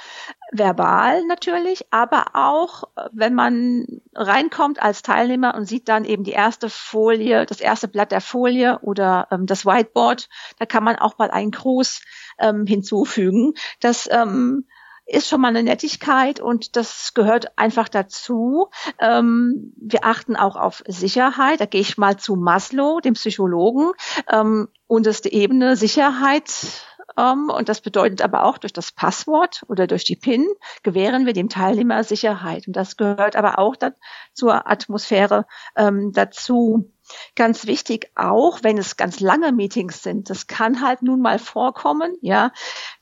verbal 0.51 1.27
natürlich, 1.27 1.85
aber 1.91 2.29
auch, 2.33 2.85
wenn 3.13 3.35
man 3.35 4.01
reinkommt 4.15 4.83
als 4.83 5.03
Teilnehmer 5.03 5.55
und 5.55 5.67
sieht 5.67 5.87
dann 5.87 6.07
eben 6.07 6.25
die 6.25 6.33
erste 6.33 6.71
Folie, 6.71 7.45
das 7.45 7.61
erste 7.61 7.89
Blatt 7.89 8.11
der 8.11 8.23
Folie 8.23 8.79
oder 8.81 9.29
ähm, 9.31 9.45
das 9.45 9.67
Whiteboard, 9.67 10.31
da 10.59 10.65
kann 10.65 10.83
man 10.83 10.97
auch 10.97 11.19
mal 11.19 11.31
einen 11.31 11.51
Gruß 11.51 12.01
ähm, 12.39 12.65
hinzufügen. 12.65 13.53
Das 13.81 14.09
ähm, 14.11 14.65
ist 15.07 15.29
schon 15.29 15.41
mal 15.41 15.49
eine 15.49 15.63
Nettigkeit 15.63 16.41
und 16.41 16.77
das 16.77 17.13
gehört 17.15 17.59
einfach 17.59 17.89
dazu. 17.89 18.69
Ähm, 18.99 19.73
wir 19.77 20.05
achten 20.05 20.37
auch 20.37 20.57
auf 20.57 20.83
Sicherheit. 20.87 21.61
Da 21.61 21.67
gehe 21.67 21.81
ich 21.81 21.99
mal 21.99 22.17
zu 22.17 22.37
Maslow, 22.37 23.01
dem 23.01 23.15
Psychologen. 23.15 23.93
Ähm, 24.31 24.69
unterste 24.87 25.33
Ebene 25.33 25.77
Sicherheit. 25.77 26.87
Ähm, 27.17 27.51
und 27.51 27.69
das 27.69 27.81
bedeutet 27.81 28.23
aber 28.23 28.45
auch 28.45 28.59
durch 28.59 28.73
das 28.73 28.93
Passwort 28.93 29.63
oder 29.69 29.87
durch 29.87 30.05
die 30.05 30.17
PIN 30.17 30.47
gewähren 30.83 31.27
wir 31.27 31.33
dem 31.33 31.49
Teilnehmer 31.49 32.05
Sicherheit. 32.05 32.67
Und 32.67 32.77
das 32.77 32.97
gehört 32.97 33.37
aber 33.37 33.59
auch 33.59 33.77
da, 33.77 33.93
zur 34.33 34.71
Atmosphäre 34.71 35.47
ähm, 35.77 36.13
dazu. 36.13 36.91
Ganz 37.37 37.67
wichtig 37.67 38.11
auch, 38.15 38.61
wenn 38.63 38.79
es 38.79 38.97
ganz 38.97 39.21
lange 39.21 39.53
Meetings 39.53 40.03
sind, 40.03 40.31
das 40.31 40.47
kann 40.47 40.83
halt 40.83 41.03
nun 41.03 41.21
mal 41.21 41.39
vorkommen, 41.39 42.17
ja, 42.21 42.53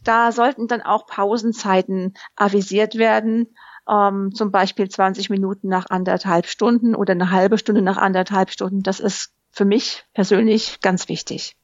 da 0.04 0.32
sollten 0.32 0.68
dann 0.68 0.82
auch 0.82 1.06
Pausenzeiten 1.06 2.14
avisiert 2.36 2.96
werden, 2.96 3.54
ähm, 3.88 4.32
zum 4.34 4.50
Beispiel 4.50 4.88
20 4.88 5.30
Minuten 5.30 5.68
nach 5.68 5.86
anderthalb 5.90 6.46
Stunden 6.46 6.94
oder 6.94 7.12
eine 7.12 7.30
halbe 7.30 7.58
Stunde 7.58 7.82
nach 7.82 7.96
anderthalb 7.96 8.50
Stunden. 8.50 8.82
Das 8.82 9.00
ist 9.00 9.32
für 9.50 9.64
mich 9.64 10.04
persönlich 10.14 10.80
ganz 10.80 11.08
wichtig. 11.08 11.56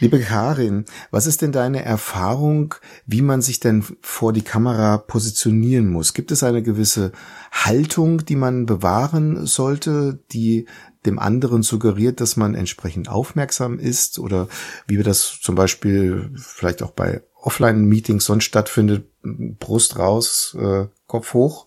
Liebe 0.00 0.18
Karin, 0.18 0.86
was 1.12 1.26
ist 1.28 1.40
denn 1.40 1.52
deine 1.52 1.84
Erfahrung, 1.84 2.74
wie 3.06 3.22
man 3.22 3.42
sich 3.42 3.60
denn 3.60 3.84
vor 4.02 4.32
die 4.32 4.42
Kamera 4.42 4.98
positionieren 4.98 5.88
muss? 5.88 6.14
Gibt 6.14 6.32
es 6.32 6.42
eine 6.42 6.62
gewisse 6.62 7.12
Haltung, 7.52 8.24
die 8.24 8.34
man 8.34 8.66
bewahren 8.66 9.46
sollte, 9.46 10.18
die 10.32 10.66
dem 11.06 11.18
anderen 11.18 11.62
suggeriert, 11.62 12.20
dass 12.20 12.36
man 12.36 12.54
entsprechend 12.54 13.08
aufmerksam 13.08 13.78
ist 13.78 14.18
oder 14.18 14.48
wie 14.86 14.96
wir 14.96 15.04
das 15.04 15.38
zum 15.40 15.54
Beispiel 15.54 16.30
vielleicht 16.36 16.82
auch 16.82 16.92
bei 16.92 17.22
Offline-Meetings 17.42 18.24
sonst 18.24 18.44
stattfindet, 18.44 19.06
Brust 19.22 19.98
raus, 19.98 20.56
äh, 20.58 20.86
Kopf 21.06 21.34
hoch? 21.34 21.66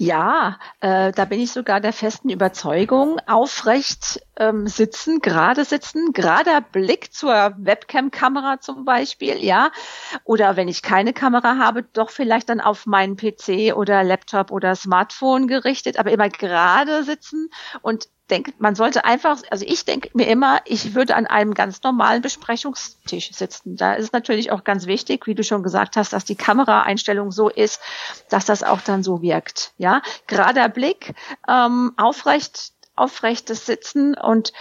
Ja, 0.00 0.60
äh, 0.80 1.10
da 1.10 1.24
bin 1.24 1.40
ich 1.40 1.50
sogar 1.50 1.80
der 1.80 1.92
festen 1.92 2.30
Überzeugung, 2.30 3.18
aufrecht 3.26 4.20
ähm, 4.36 4.68
sitzen, 4.68 5.20
gerade 5.20 5.64
sitzen, 5.64 6.12
gerader 6.12 6.60
Blick 6.60 7.12
zur 7.12 7.54
Webcam-Kamera 7.56 8.60
zum 8.60 8.84
Beispiel, 8.84 9.42
ja. 9.44 9.72
Oder 10.22 10.56
wenn 10.56 10.68
ich 10.68 10.82
keine 10.82 11.12
Kamera 11.12 11.58
habe, 11.58 11.82
doch 11.82 12.10
vielleicht 12.10 12.48
dann 12.48 12.60
auf 12.60 12.86
meinen 12.86 13.16
PC 13.16 13.74
oder 13.74 14.04
Laptop 14.04 14.52
oder 14.52 14.76
Smartphone 14.76 15.48
gerichtet, 15.48 15.98
aber 15.98 16.12
immer 16.12 16.28
gerade 16.28 17.02
sitzen 17.02 17.50
und 17.82 18.08
denke, 18.28 18.52
man 18.58 18.74
sollte 18.74 19.04
einfach, 19.04 19.42
also 19.50 19.64
ich 19.66 19.84
denke 19.84 20.10
mir 20.14 20.28
immer, 20.28 20.60
ich 20.64 20.94
würde 20.94 21.16
an 21.16 21.26
einem 21.26 21.54
ganz 21.54 21.82
normalen 21.82 22.22
Besprechungstisch 22.22 23.32
sitzen. 23.32 23.76
Da 23.76 23.94
ist 23.94 24.04
es 24.04 24.12
natürlich 24.12 24.52
auch 24.52 24.64
ganz 24.64 24.86
wichtig, 24.86 25.26
wie 25.26 25.34
du 25.34 25.42
schon 25.42 25.62
gesagt 25.62 25.96
hast, 25.96 26.12
dass 26.12 26.24
die 26.24 26.36
Kameraeinstellung 26.36 27.30
so 27.30 27.48
ist, 27.48 27.80
dass 28.28 28.44
das 28.44 28.62
auch 28.62 28.80
dann 28.80 29.02
so 29.02 29.22
wirkt. 29.22 29.72
Ja, 29.78 30.02
gerader 30.26 30.68
Blick, 30.68 31.14
ähm, 31.48 31.92
aufrecht, 31.96 32.72
aufrechtes 32.96 33.66
Sitzen 33.66 34.14
und 34.14 34.52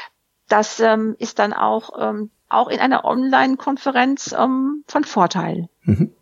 das 0.48 0.80
ähm, 0.80 1.16
ist 1.20 1.40
dann 1.40 1.54
auch 1.54 1.92
ähm, 2.00 2.32
auch 2.50 2.70
in 2.70 2.80
einer 2.80 3.04
Online-Konferenz 3.04 4.34
ähm, 4.38 4.84
von 4.88 5.04
Vorteil. 5.04 5.70
Mhm. 5.84 6.14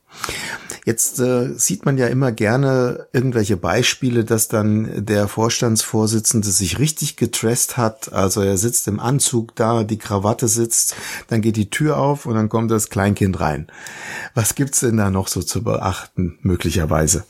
Jetzt 0.85 1.19
äh, 1.19 1.57
sieht 1.57 1.83
man 1.85 1.97
ja 1.97 2.05
immer 2.07 2.31
gerne 2.31 3.07
irgendwelche 3.11 3.57
Beispiele, 3.57 4.23
dass 4.23 4.47
dann 4.47 5.03
der 5.03 5.27
Vorstandsvorsitzende 5.27 6.47
sich 6.49 6.77
richtig 6.77 7.15
getresst 7.15 7.75
hat. 7.75 8.13
Also 8.13 8.41
er 8.41 8.57
sitzt 8.57 8.87
im 8.87 8.99
Anzug 8.99 9.55
da, 9.55 9.83
die 9.83 9.97
Krawatte 9.97 10.47
sitzt, 10.47 10.95
dann 11.27 11.41
geht 11.41 11.57
die 11.57 11.71
Tür 11.71 11.97
auf 11.97 12.27
und 12.27 12.35
dann 12.35 12.49
kommt 12.49 12.69
das 12.69 12.91
Kleinkind 12.91 13.39
rein. 13.39 13.67
Was 14.35 14.53
gibt's 14.53 14.81
denn 14.81 14.97
da 14.97 15.09
noch 15.09 15.27
so 15.27 15.41
zu 15.41 15.63
beachten, 15.63 16.37
möglicherweise? 16.41 17.25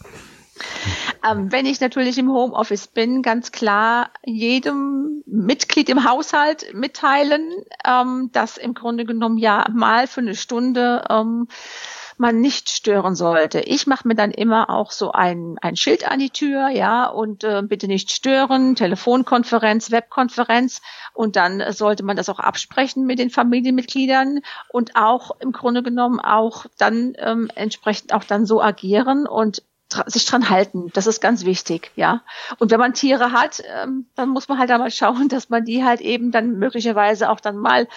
Ähm, 1.30 1.52
wenn 1.52 1.66
ich 1.66 1.80
natürlich 1.80 2.18
im 2.18 2.30
Homeoffice 2.30 2.88
bin, 2.88 3.22
ganz 3.22 3.52
klar 3.52 4.10
jedem 4.26 5.24
Mitglied 5.26 5.90
im 5.90 6.04
Haushalt 6.04 6.74
mitteilen, 6.74 7.52
ähm, 7.86 8.30
dass 8.32 8.58
im 8.58 8.74
Grunde 8.74 9.06
genommen 9.06 9.38
ja 9.38 9.66
mal 9.74 10.08
für 10.08 10.22
eine 10.22 10.36
Stunde 10.36 11.04
ähm, 11.10 11.48
man 12.20 12.40
nicht 12.40 12.70
stören 12.70 13.16
sollte. 13.16 13.60
Ich 13.62 13.88
mache 13.88 14.08
mir 14.08 14.16
dann 14.16 14.32
immer 14.32 14.70
auch 14.70 14.92
so 14.92 15.12
ein, 15.12 15.58
ein 15.62 15.76
Schild 15.76 16.10
an 16.10 16.20
die 16.20 16.30
Tür, 16.30 16.70
ja, 16.70 17.08
und 17.08 17.44
äh, 17.44 17.62
bitte 17.64 17.88
nicht 17.88 18.12
stören, 18.12 18.76
Telefonkonferenz, 18.76 19.92
Webkonferenz 19.92 20.82
und 21.14 21.36
dann 21.36 21.64
sollte 21.72 22.04
man 22.04 22.18
das 22.18 22.30
auch 22.30 22.40
absprechen 22.40 23.06
mit 23.06 23.20
den 23.20 23.30
Familienmitgliedern 23.30 24.40
und 24.70 24.96
auch 24.96 25.32
im 25.40 25.52
Grunde 25.52 25.84
genommen 25.84 26.20
auch 26.20 26.66
dann 26.78 27.14
ähm, 27.18 27.50
entsprechend 27.56 28.14
auch 28.14 28.24
dann 28.24 28.46
so 28.46 28.62
agieren 28.62 29.28
und 29.28 29.64
sich 30.08 30.26
dran 30.26 30.50
halten. 30.50 30.90
Das 30.94 31.08
ist 31.08 31.22
ganz 31.22 31.46
wichtig, 31.46 31.92
ja. 31.96 32.22
Und 32.58 32.72
wenn 32.72 32.80
man 32.80 32.94
Tiere 32.94 33.32
hat, 33.32 33.62
ähm, 33.66 34.08
dann 34.16 34.30
muss 34.30 34.48
man 34.48 34.58
halt 34.58 34.72
einmal 34.72 34.92
schauen, 34.92 35.30
dass 35.30 35.50
man 35.50 35.64
die 35.64 35.84
halt 35.84 36.02
eben 36.02 36.32
dann 36.32 36.58
möglicherweise 36.58 37.30
auch 37.30 37.40
dann 37.40 37.58
mal 37.58 37.88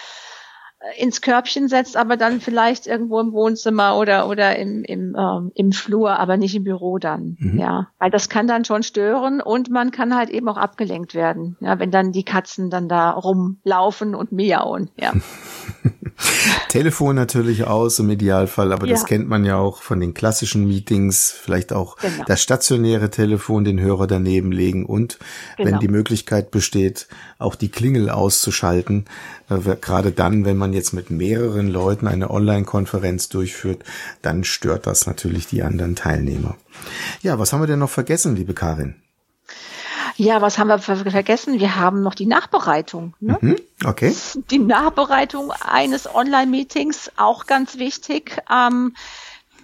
ins 0.97 1.21
Körbchen 1.21 1.67
setzt, 1.67 1.97
aber 1.97 2.15
dann 2.15 2.39
vielleicht 2.39 2.87
irgendwo 2.87 3.19
im 3.19 3.33
Wohnzimmer 3.33 3.97
oder 3.97 4.29
oder 4.29 4.57
im 4.57 4.83
im, 4.85 5.13
ähm, 5.17 5.51
im 5.53 5.73
Flur, 5.73 6.17
aber 6.17 6.37
nicht 6.37 6.55
im 6.55 6.63
Büro 6.63 6.97
dann. 6.99 7.35
Mhm. 7.37 7.59
Ja, 7.59 7.89
weil 7.99 8.09
das 8.09 8.29
kann 8.29 8.47
dann 8.47 8.63
schon 8.63 8.83
stören 8.83 9.41
und 9.41 9.69
man 9.69 9.91
kann 9.91 10.15
halt 10.15 10.29
eben 10.29 10.47
auch 10.47 10.57
abgelenkt 10.57 11.15
werden, 11.15 11.57
ja, 11.59 11.79
wenn 11.79 11.91
dann 11.91 12.13
die 12.13 12.23
Katzen 12.23 12.69
dann 12.69 12.87
da 12.87 13.11
rumlaufen 13.11 14.15
und 14.15 14.31
miauen. 14.31 14.89
Ja. 14.97 15.11
Telefon 16.69 17.15
natürlich 17.15 17.65
aus 17.65 17.99
im 17.99 18.09
Idealfall, 18.09 18.71
aber 18.71 18.85
ja. 18.85 18.93
das 18.93 19.05
kennt 19.05 19.27
man 19.27 19.45
ja 19.45 19.57
auch 19.57 19.81
von 19.81 19.99
den 19.99 20.13
klassischen 20.13 20.67
Meetings, 20.67 21.31
vielleicht 21.31 21.73
auch 21.73 21.97
genau. 21.97 22.23
das 22.25 22.41
stationäre 22.41 23.09
Telefon, 23.09 23.63
den 23.63 23.79
Hörer 23.79 24.07
daneben 24.07 24.51
legen 24.51 24.85
und 24.85 25.17
genau. 25.57 25.71
wenn 25.71 25.79
die 25.79 25.87
Möglichkeit 25.87 26.51
besteht, 26.51 27.07
auch 27.37 27.55
die 27.55 27.69
Klingel 27.69 28.09
auszuschalten, 28.09 29.05
äh, 29.49 29.75
gerade 29.79 30.11
dann, 30.11 30.45
wenn 30.45 30.57
man 30.57 30.68
jetzt 30.73 30.93
mit 30.93 31.09
mehreren 31.09 31.67
Leuten 31.67 32.07
eine 32.07 32.29
Online-Konferenz 32.29 33.29
durchführt, 33.29 33.83
dann 34.21 34.43
stört 34.43 34.87
das 34.87 35.05
natürlich 35.05 35.47
die 35.47 35.63
anderen 35.63 35.95
Teilnehmer. 35.95 36.55
Ja, 37.21 37.39
was 37.39 37.53
haben 37.53 37.61
wir 37.61 37.67
denn 37.67 37.79
noch 37.79 37.89
vergessen, 37.89 38.35
liebe 38.35 38.53
Karin? 38.53 38.95
Ja, 40.15 40.41
was 40.41 40.57
haben 40.57 40.67
wir 40.67 40.79
vergessen? 40.79 41.61
Wir 41.61 41.77
haben 41.77 42.01
noch 42.01 42.13
die 42.13 42.25
Nachbereitung. 42.25 43.15
Ne? 43.21 43.37
Mhm, 43.39 43.55
okay. 43.85 44.13
Die 44.51 44.59
Nachbereitung 44.59 45.51
eines 45.51 46.13
Online-Meetings, 46.13 47.11
auch 47.15 47.45
ganz 47.45 47.77
wichtig. 47.77 48.37
Ähm, 48.51 48.95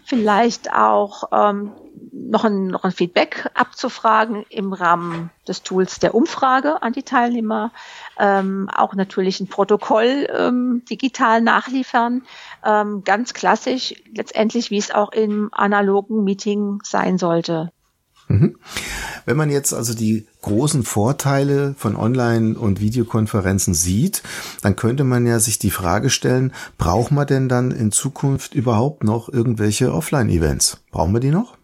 vielleicht 0.05 0.71
auch 0.71 1.29
ähm, 1.31 1.71
noch, 2.11 2.45
ein, 2.45 2.67
noch 2.67 2.83
ein 2.83 2.91
Feedback 2.91 3.49
abzufragen 3.53 4.45
im 4.49 4.71
Rahmen 4.71 5.31
des 5.47 5.63
Tools 5.63 5.99
der 5.99 6.15
Umfrage 6.15 6.81
an 6.81 6.93
die 6.93 7.03
Teilnehmer. 7.03 7.71
Ähm, 8.17 8.69
auch 8.73 8.93
natürlich 8.93 9.39
ein 9.39 9.47
Protokoll 9.47 10.27
ähm, 10.31 10.83
digital 10.89 11.41
nachliefern. 11.41 12.23
Ähm, 12.63 13.03
ganz 13.03 13.33
klassisch, 13.33 13.95
letztendlich, 14.13 14.71
wie 14.71 14.77
es 14.77 14.91
auch 14.91 15.11
im 15.11 15.49
analogen 15.51 16.23
Meeting 16.23 16.79
sein 16.83 17.17
sollte. 17.17 17.71
Mhm. 18.27 18.57
Wenn 19.25 19.37
man 19.37 19.51
jetzt 19.51 19.73
also 19.73 19.93
die 19.93 20.27
großen 20.41 20.83
Vorteile 20.83 21.75
von 21.77 21.95
Online- 21.95 22.57
und 22.57 22.79
Videokonferenzen 22.79 23.73
sieht, 23.73 24.23
dann 24.61 24.75
könnte 24.75 25.03
man 25.03 25.27
ja 25.27 25.39
sich 25.39 25.59
die 25.59 25.71
Frage 25.71 26.09
stellen, 26.09 26.53
braucht 26.77 27.11
man 27.11 27.27
denn 27.27 27.49
dann 27.49 27.71
in 27.71 27.91
Zukunft 27.91 28.55
überhaupt 28.55 29.03
noch 29.03 29.29
irgendwelche 29.29 29.93
Offline-Events? 29.93 30.81
Brauchen 30.91 31.13
wir 31.13 31.19
die 31.19 31.31
noch? 31.31 31.57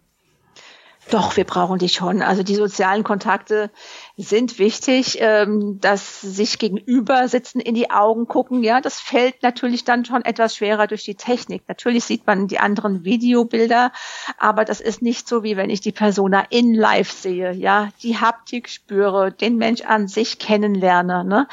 Doch, 1.09 1.35
wir 1.35 1.43
brauchen 1.43 1.77
die 1.77 1.89
schon. 1.89 2.21
Also 2.21 2.41
die 2.41 2.55
sozialen 2.55 3.03
Kontakte 3.03 3.69
sind 4.17 4.59
wichtig, 4.59 5.17
ähm, 5.19 5.79
dass 5.79 6.21
sich 6.21 6.59
gegenüber 6.59 7.27
sitzen, 7.27 7.59
in 7.59 7.75
die 7.75 7.89
Augen 7.91 8.27
gucken. 8.27 8.63
Ja, 8.63 8.81
das 8.81 8.99
fällt 8.99 9.41
natürlich 9.41 9.83
dann 9.83 10.05
schon 10.05 10.23
etwas 10.23 10.55
schwerer 10.55 10.87
durch 10.87 11.03
die 11.03 11.15
Technik. 11.15 11.63
Natürlich 11.67 12.03
sieht 12.03 12.27
man 12.27 12.47
die 12.47 12.59
anderen 12.59 13.05
Videobilder, 13.05 13.91
aber 14.37 14.65
das 14.65 14.81
ist 14.81 15.01
nicht 15.01 15.27
so, 15.27 15.43
wie 15.43 15.57
wenn 15.57 15.69
ich 15.69 15.81
die 15.81 15.91
Persona 15.91 16.45
in 16.49 16.73
live 16.73 17.11
sehe. 17.11 17.53
Ja, 17.53 17.89
die 18.03 18.17
Haptik 18.17 18.69
spüre, 18.69 19.31
den 19.31 19.57
Mensch 19.57 19.81
an 19.81 20.07
sich 20.07 20.39
kennenlerne. 20.39 21.23
Ne? 21.23 21.47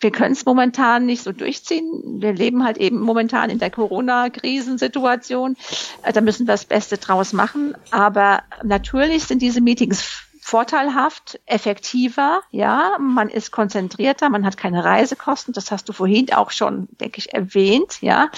Wir 0.00 0.10
können 0.10 0.32
es 0.32 0.44
momentan 0.44 1.06
nicht 1.06 1.22
so 1.22 1.32
durchziehen. 1.32 2.20
Wir 2.20 2.32
leben 2.32 2.64
halt 2.64 2.78
eben 2.78 3.00
momentan 3.00 3.50
in 3.50 3.58
der 3.58 3.70
Corona-Krisensituation. 3.70 5.56
Äh, 6.02 6.12
da 6.12 6.20
müssen 6.20 6.46
wir 6.46 6.54
das 6.54 6.64
Beste 6.64 6.98
draus 6.98 7.32
machen. 7.32 7.74
Aber 7.90 8.42
natürlich 8.62 9.24
sind 9.24 9.42
diese 9.42 9.60
Meetings 9.60 10.22
vorteilhaft, 10.46 11.40
effektiver, 11.46 12.40
ja, 12.52 12.98
man 13.00 13.28
ist 13.28 13.50
konzentrierter, 13.50 14.28
man 14.28 14.46
hat 14.46 14.56
keine 14.56 14.84
Reisekosten, 14.84 15.52
das 15.52 15.72
hast 15.72 15.88
du 15.88 15.92
vorhin 15.92 16.32
auch 16.32 16.52
schon, 16.52 16.86
denke 17.00 17.18
ich, 17.18 17.34
erwähnt, 17.34 18.00
ja. 18.00 18.30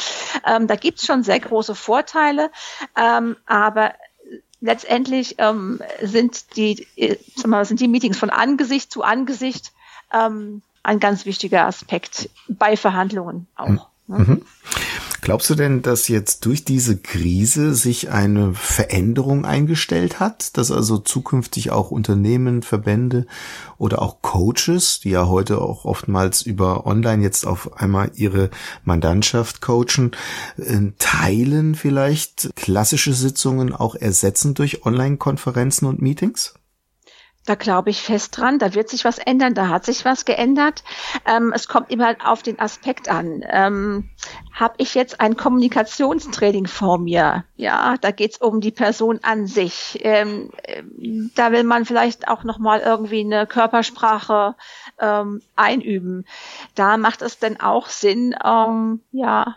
Ähm, 0.47 0.67
da 0.69 0.77
gibt's 0.77 1.05
schon 1.05 1.23
sehr 1.23 1.39
große 1.39 1.75
Vorteile, 1.75 2.51
ähm, 2.97 3.37
aber 3.45 3.93
letztendlich 4.63 5.35
ähm, 5.37 5.83
sind 6.01 6.57
die, 6.57 6.87
äh, 6.97 7.19
mal, 7.45 7.67
sind 7.67 7.79
die 7.81 7.89
Meetings 7.89 8.17
von 8.17 8.31
Angesicht 8.31 8.91
zu 8.91 9.03
Angesicht 9.03 9.73
ähm, 10.11 10.63
ein 10.83 11.01
ganz 11.01 11.27
wichtiger 11.27 11.67
Aspekt 11.67 12.31
bei 12.49 12.79
Verhandlungen 12.79 13.49
auch. 13.55 13.91
Mhm. 14.07 14.17
Mhm. 14.17 14.47
Glaubst 15.29 15.51
du 15.51 15.57
denn, 15.57 15.83
dass 15.83 16.09
jetzt 16.09 16.47
durch 16.47 16.65
diese 16.65 16.97
Krise 16.97 17.75
sich 17.75 18.09
eine 18.09 18.55
Veränderung 18.55 19.45
eingestellt 19.45 20.21
hat, 20.21 20.57
dass 20.57 20.71
also 20.71 20.97
zukünftig 20.97 21.71
auch 21.71 21.91
Unternehmen, 21.91 22.63
Verbände 22.63 23.27
oder 23.77 24.01
auch 24.01 24.23
Coaches, 24.23 25.01
die 25.01 25.11
ja 25.11 25.29
heute 25.29 25.61
auch 25.61 25.85
oftmals 25.85 26.41
über 26.41 26.87
Online 26.87 27.23
jetzt 27.23 27.47
auf 27.47 27.79
einmal 27.79 28.11
ihre 28.15 28.49
Mandantschaft 28.85 29.61
coachen, 29.61 30.13
äh, 30.57 30.93
teilen 30.99 31.75
vielleicht 31.75 32.49
klassische 32.57 33.13
Sitzungen 33.13 33.75
auch 33.75 33.97
ersetzen 33.97 34.55
durch 34.55 34.87
Online-Konferenzen 34.87 35.85
und 35.85 36.01
Meetings? 36.01 36.55
Da 37.49 37.55
glaube 37.55 37.89
ich 37.89 38.03
fest 38.03 38.37
dran. 38.37 38.59
Da 38.59 38.75
wird 38.75 38.91
sich 38.91 39.07
was 39.07 39.17
ändern. 39.17 39.55
Da 39.55 39.69
hat 39.69 39.87
sich 39.87 40.05
was 40.05 40.27
geändert. 40.27 40.85
Ähm, 41.25 41.51
es 41.55 41.67
kommt 41.67 41.91
immer 41.91 42.15
auf 42.23 42.43
den 42.43 42.59
Aspekt 42.59 43.09
an. 43.09 43.43
Ähm, 43.49 44.11
Habe 44.53 44.75
ich 44.77 44.95
jetzt 44.95 45.21
ein 45.21 45.35
Kommunikationstraining 45.35 46.67
vor 46.67 46.99
mir? 46.99 47.45
Ja, 47.57 47.97
da 47.99 48.11
geht's 48.11 48.39
um 48.39 48.61
die 48.61 48.71
Person 48.71 49.21
an 49.23 49.47
sich. 49.47 49.99
Ähm, 50.03 50.51
da 51.35 51.51
will 51.53 51.65
man 51.65 51.87
vielleicht 51.87 52.29
auch 52.29 52.45
noch 52.45 52.59
mal 52.59 52.81
irgendwie 52.81 53.21
eine 53.21 53.47
Körpersprache 53.47 54.55
ähm, 54.99 55.41
einüben. 55.57 56.27
Da 56.75 56.99
macht 56.99 57.23
es 57.23 57.39
denn 57.39 57.59
auch 57.61 57.89
Sinn, 57.89 58.35
ähm, 58.45 59.01
ja, 59.11 59.57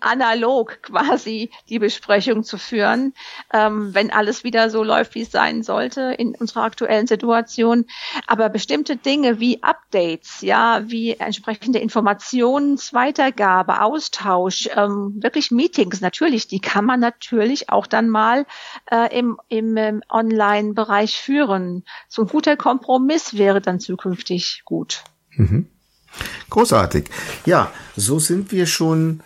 analog 0.00 0.82
quasi 0.82 1.50
die 1.68 1.78
Besprechung 1.78 2.44
zu 2.44 2.58
führen, 2.58 3.14
ähm, 3.52 3.94
wenn 3.94 4.10
alles 4.10 4.44
wieder 4.44 4.70
so 4.70 4.82
läuft, 4.82 5.14
wie 5.14 5.22
es 5.22 5.30
sein 5.30 5.62
sollte 5.62 6.14
in 6.18 6.34
unserer 6.34 6.64
aktuellen 6.64 7.06
Situation. 7.06 7.86
Aber 8.26 8.48
bestimmte 8.48 8.96
Dinge 8.96 9.40
wie 9.40 9.62
Updates, 9.62 10.40
ja, 10.40 10.82
wie 10.86 11.12
entsprechende 11.12 11.78
Informationsweitergabe, 11.78 13.82
Austausch, 13.82 14.68
ähm, 14.74 15.22
wirklich 15.22 15.50
Meetings, 15.50 16.00
natürlich, 16.00 16.48
die 16.48 16.60
kann 16.60 16.84
man 16.84 17.00
natürlich 17.00 17.70
auch 17.70 17.86
dann 17.86 18.08
mal 18.08 18.46
äh, 18.90 19.16
im, 19.16 19.38
im, 19.48 19.76
im 19.76 20.02
Online-Bereich 20.08 21.20
führen. 21.20 21.84
So 22.08 22.22
ein 22.22 22.28
guter 22.28 22.56
Kompromiss 22.56 23.36
wäre 23.36 23.60
dann 23.60 23.80
zukünftig 23.80 24.62
gut. 24.64 25.04
Mhm. 25.36 25.66
Großartig. 26.50 27.08
Ja, 27.46 27.72
so 27.96 28.18
sind 28.18 28.52
wir 28.52 28.66
schon 28.66 29.22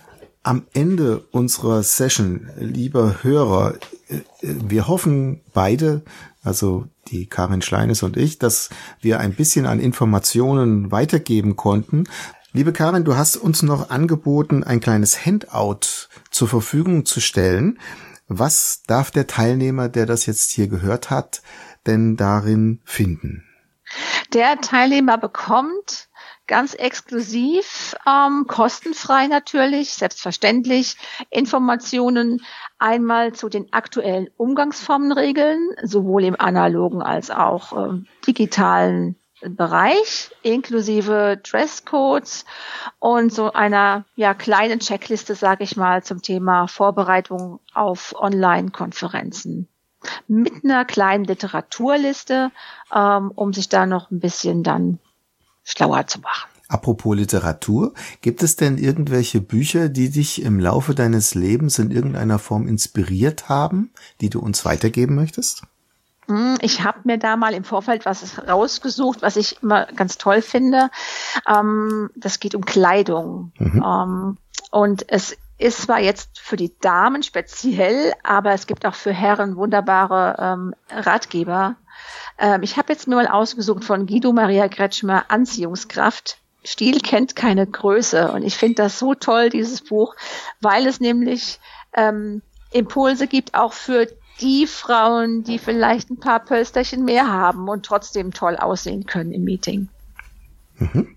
am 0.47 0.65
Ende 0.73 1.25
unserer 1.33 1.83
Session, 1.83 2.49
lieber 2.57 3.25
Hörer, 3.25 3.75
äh, 4.09 4.21
wir 4.41 4.87
hoffen 4.87 5.41
beide, 5.53 6.03
also 6.45 6.87
die 7.09 7.27
Karin 7.27 7.63
Schleines 7.63 8.05
und 8.05 8.17
ich, 8.17 8.39
dass 8.39 8.71
wir 9.01 9.19
ein 9.19 9.35
bisschen 9.35 9.67
an 9.67 9.81
Informationen 9.81 10.93
weitergeben 10.93 11.57
konnten. 11.57 12.05
Liebe 12.53 12.73
Karin, 12.73 13.05
du 13.05 13.17
hast 13.17 13.37
uns 13.37 13.65
noch 13.65 13.91
angeboten, 13.91 14.63
ein 14.63 14.79
kleines 14.79 15.27
Handout 15.27 16.09
zur 16.31 16.47
Verfügung 16.47 17.05
zu 17.05 17.21
stellen. 17.21 17.81
Was 18.29 18.83
darf 18.87 19.11
der 19.11 19.27
Teilnehmer, 19.27 19.89
der 19.89 20.07
das 20.07 20.27
jetzt 20.27 20.53
hier 20.53 20.69
gehört 20.69 21.11
hat, 21.11 21.43
denn 21.87 22.17
darin 22.17 22.81
finden? 22.85 23.45
Der 24.33 24.61
Teilnehmer 24.61 25.19
bekommt 25.19 26.09
ganz 26.47 26.75
exklusiv, 26.75 27.97
ähm, 28.07 28.47
kostenfrei 28.47 29.27
natürlich, 29.27 29.93
selbstverständlich, 29.95 30.97
Informationen 31.31 32.43
einmal 32.79 33.33
zu 33.33 33.49
den 33.49 33.73
aktuellen 33.73 34.29
Umgangsformenregeln, 34.37 35.71
sowohl 35.83 36.25
im 36.25 36.39
analogen 36.39 37.03
als 37.03 37.31
auch 37.31 37.73
äh, 37.73 37.99
digitalen 38.27 39.17
Bereich, 39.43 40.31
inklusive 40.43 41.39
Dresscodes 41.43 42.47
und 42.99 43.33
so 43.33 43.53
einer 43.53 44.05
ja, 44.17 44.33
kleinen 44.33 44.81
Checkliste, 44.81 45.35
sage 45.35 45.63
ich 45.65 45.77
mal, 45.77 46.03
zum 46.03 46.23
Thema 46.23 46.69
Vorbereitung 46.69 47.61
auf 47.75 48.15
Online-Konferenzen. 48.19 49.69
Mit 50.27 50.65
einer 50.65 50.85
kleinen 50.85 51.25
Literaturliste, 51.25 52.51
ähm, 52.95 53.31
um 53.35 53.53
sich 53.53 53.69
da 53.69 53.87
noch 53.87 54.11
ein 54.11 54.21
bisschen 54.21 54.63
dann 54.63 55.01
schlauer 55.67 56.07
zu 56.07 56.21
machen. 56.21 56.49
Apropos 56.69 57.15
Literatur, 57.15 57.95
gibt 58.23 58.43
es 58.43 58.57
denn 58.57 58.77
irgendwelche 58.77 59.41
Bücher, 59.41 59.89
die 59.89 60.11
dich 60.11 60.43
im 60.43 60.59
Laufe 60.59 60.95
deines 60.95 61.35
Lebens 61.35 61.79
in 61.79 61.91
irgendeiner 61.91 62.39
Form 62.39 62.67
inspiriert 62.67 63.49
haben, 63.49 63.91
die 64.21 64.31
du 64.31 64.41
uns 64.41 64.65
weitergeben 64.65 65.15
möchtest? 65.15 65.63
Hm, 66.27 66.59
ich 66.61 66.83
habe 66.83 67.01
mir 67.05 67.19
da 67.19 67.37
mal 67.37 67.55
im 67.55 67.63
Vorfeld 67.63 68.05
was 68.05 68.41
rausgesucht, 68.49 69.23
was 69.23 69.37
ich 69.37 69.63
immer 69.63 69.87
ganz 69.87 70.19
toll 70.19 70.43
finde. 70.43 70.91
Ähm, 71.47 72.11
das 72.17 72.41
geht 72.41 72.57
um 72.57 72.65
Kleidung. 72.65 73.53
Mhm. 73.59 73.85
Ähm, 73.85 74.37
und 74.73 75.09
es 75.09 75.37
ist 75.59 75.83
zwar 75.83 76.01
jetzt 76.01 76.39
für 76.39 76.57
die 76.57 76.77
Damen 76.81 77.23
speziell, 77.23 78.13
aber 78.23 78.53
es 78.53 78.67
gibt 78.67 78.85
auch 78.87 78.95
für 78.95 79.13
Herren 79.13 79.57
wunderbare 79.57 80.37
ähm, 80.39 80.75
Ratgeber, 80.91 81.77
ähm, 82.39 82.63
ich 82.63 82.77
habe 82.77 82.93
jetzt 82.93 83.09
mir 83.09 83.17
mal 83.17 83.29
ausgesucht 83.29 83.85
von 83.85 84.07
Guido 84.07 84.33
Maria 84.33 84.69
Kretschmer 84.69 85.25
Anziehungskraft. 85.29 86.39
Stil 86.65 87.01
kennt 87.01 87.37
keine 87.37 87.67
Größe. 87.67 88.33
Und 88.33 88.43
ich 88.43 88.57
finde 88.57 88.83
das 88.83 88.99
so 88.99 89.15
toll, 89.15 89.51
dieses 89.51 89.83
Buch, 89.83 90.15
weil 90.61 90.87
es 90.87 91.01
nämlich 91.01 91.61
ähm, 91.95 92.43
Impulse 92.73 93.27
gibt, 93.27 93.55
auch 93.55 93.73
für 93.73 94.09
die 94.41 94.67
Frauen, 94.67 95.45
die 95.45 95.59
vielleicht 95.59 96.11
ein 96.11 96.21
paar 96.21 96.41
Pölsterchen 96.41 97.05
mehr 97.05 97.33
haben 97.33 97.69
und 97.69 97.87
trotzdem 97.87 98.33
toll 98.33 98.57
aussehen 98.57 99.07
können 99.07 99.33
im 99.33 99.45
Meeting. 99.45 99.89
Mhm. 100.79 101.17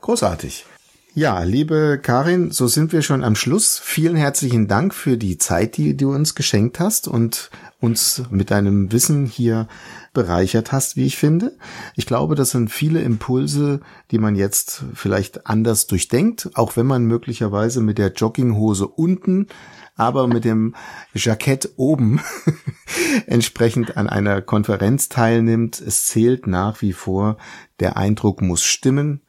Großartig. 0.00 0.66
Ja, 1.14 1.42
liebe 1.42 2.00
Karin, 2.02 2.52
so 2.52 2.68
sind 2.68 2.90
wir 2.94 3.02
schon 3.02 3.22
am 3.22 3.36
Schluss. 3.36 3.78
Vielen 3.78 4.16
herzlichen 4.16 4.66
Dank 4.66 4.94
für 4.94 5.18
die 5.18 5.36
Zeit, 5.36 5.76
die 5.76 5.94
du 5.94 6.10
uns 6.10 6.34
geschenkt 6.34 6.80
hast 6.80 7.06
und 7.06 7.50
uns 7.80 8.22
mit 8.30 8.50
deinem 8.50 8.92
Wissen 8.92 9.26
hier 9.26 9.68
bereichert 10.14 10.72
hast, 10.72 10.96
wie 10.96 11.04
ich 11.04 11.18
finde. 11.18 11.58
Ich 11.96 12.06
glaube, 12.06 12.34
das 12.34 12.52
sind 12.52 12.70
viele 12.70 13.02
Impulse, 13.02 13.80
die 14.10 14.16
man 14.16 14.36
jetzt 14.36 14.84
vielleicht 14.94 15.46
anders 15.46 15.86
durchdenkt, 15.86 16.48
auch 16.54 16.76
wenn 16.76 16.86
man 16.86 17.04
möglicherweise 17.04 17.82
mit 17.82 17.98
der 17.98 18.14
Jogginghose 18.14 18.88
unten, 18.88 19.48
aber 19.94 20.26
mit 20.26 20.46
dem 20.46 20.74
Jackett 21.12 21.74
oben 21.76 22.22
entsprechend 23.26 23.98
an 23.98 24.08
einer 24.08 24.40
Konferenz 24.40 25.10
teilnimmt. 25.10 25.78
Es 25.78 26.06
zählt 26.06 26.46
nach 26.46 26.80
wie 26.80 26.94
vor, 26.94 27.36
der 27.80 27.98
Eindruck 27.98 28.40
muss 28.40 28.64
stimmen. 28.64 29.20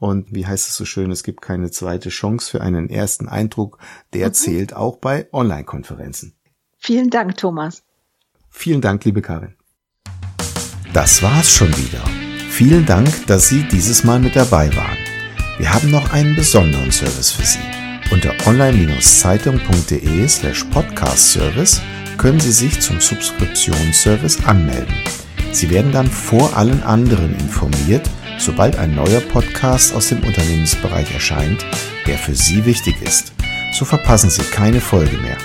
Und 0.00 0.34
wie 0.34 0.46
heißt 0.46 0.66
es 0.66 0.76
so 0.76 0.86
schön, 0.86 1.10
es 1.10 1.22
gibt 1.22 1.42
keine 1.42 1.70
zweite 1.70 2.08
Chance 2.08 2.50
für 2.50 2.62
einen 2.62 2.88
ersten 2.88 3.28
Eindruck. 3.28 3.78
Der 4.14 4.28
mhm. 4.28 4.32
zählt 4.34 4.74
auch 4.74 4.96
bei 4.96 5.28
Online-Konferenzen. 5.30 6.34
Vielen 6.78 7.10
Dank, 7.10 7.36
Thomas. 7.36 7.84
Vielen 8.48 8.80
Dank, 8.80 9.04
liebe 9.04 9.20
Karin. 9.20 9.54
Das 10.94 11.22
war's 11.22 11.50
schon 11.50 11.68
wieder. 11.76 12.02
Vielen 12.48 12.86
Dank, 12.86 13.26
dass 13.26 13.48
Sie 13.48 13.62
dieses 13.68 14.02
Mal 14.02 14.18
mit 14.18 14.34
dabei 14.34 14.74
waren. 14.74 14.96
Wir 15.58 15.72
haben 15.72 15.90
noch 15.90 16.12
einen 16.12 16.34
besonderen 16.34 16.90
Service 16.90 17.30
für 17.32 17.44
Sie. 17.44 17.58
Unter 18.10 18.32
online-zeitung.de 18.46 20.26
slash 20.26 20.64
podcast-service 20.64 21.82
können 22.16 22.40
Sie 22.40 22.52
sich 22.52 22.80
zum 22.80 23.00
Subskriptionsservice 23.00 24.46
anmelden. 24.46 24.94
Sie 25.52 25.68
werden 25.68 25.92
dann 25.92 26.06
vor 26.06 26.56
allen 26.56 26.82
anderen 26.82 27.34
informiert, 27.34 28.08
sobald 28.40 28.76
ein 28.76 28.94
neuer 28.94 29.20
Podcast 29.20 29.94
aus 29.94 30.08
dem 30.08 30.22
Unternehmensbereich 30.24 31.12
erscheint, 31.12 31.64
der 32.06 32.18
für 32.18 32.34
Sie 32.34 32.64
wichtig 32.64 33.00
ist. 33.02 33.32
So 33.72 33.84
verpassen 33.84 34.30
Sie 34.30 34.42
keine 34.42 34.80
Folge 34.80 35.16
mehr. 35.18 35.36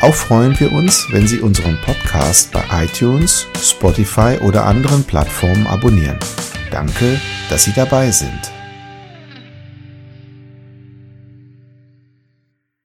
Auch 0.00 0.14
freuen 0.14 0.58
wir 0.58 0.72
uns, 0.72 1.06
wenn 1.10 1.26
Sie 1.26 1.40
unseren 1.40 1.78
Podcast 1.84 2.50
bei 2.52 2.62
iTunes, 2.84 3.46
Spotify 3.60 4.38
oder 4.40 4.64
anderen 4.64 5.04
Plattformen 5.04 5.66
abonnieren. 5.66 6.18
Danke, 6.70 7.20
dass 7.50 7.64
Sie 7.64 7.72
dabei 7.72 8.10
sind. 8.10 8.61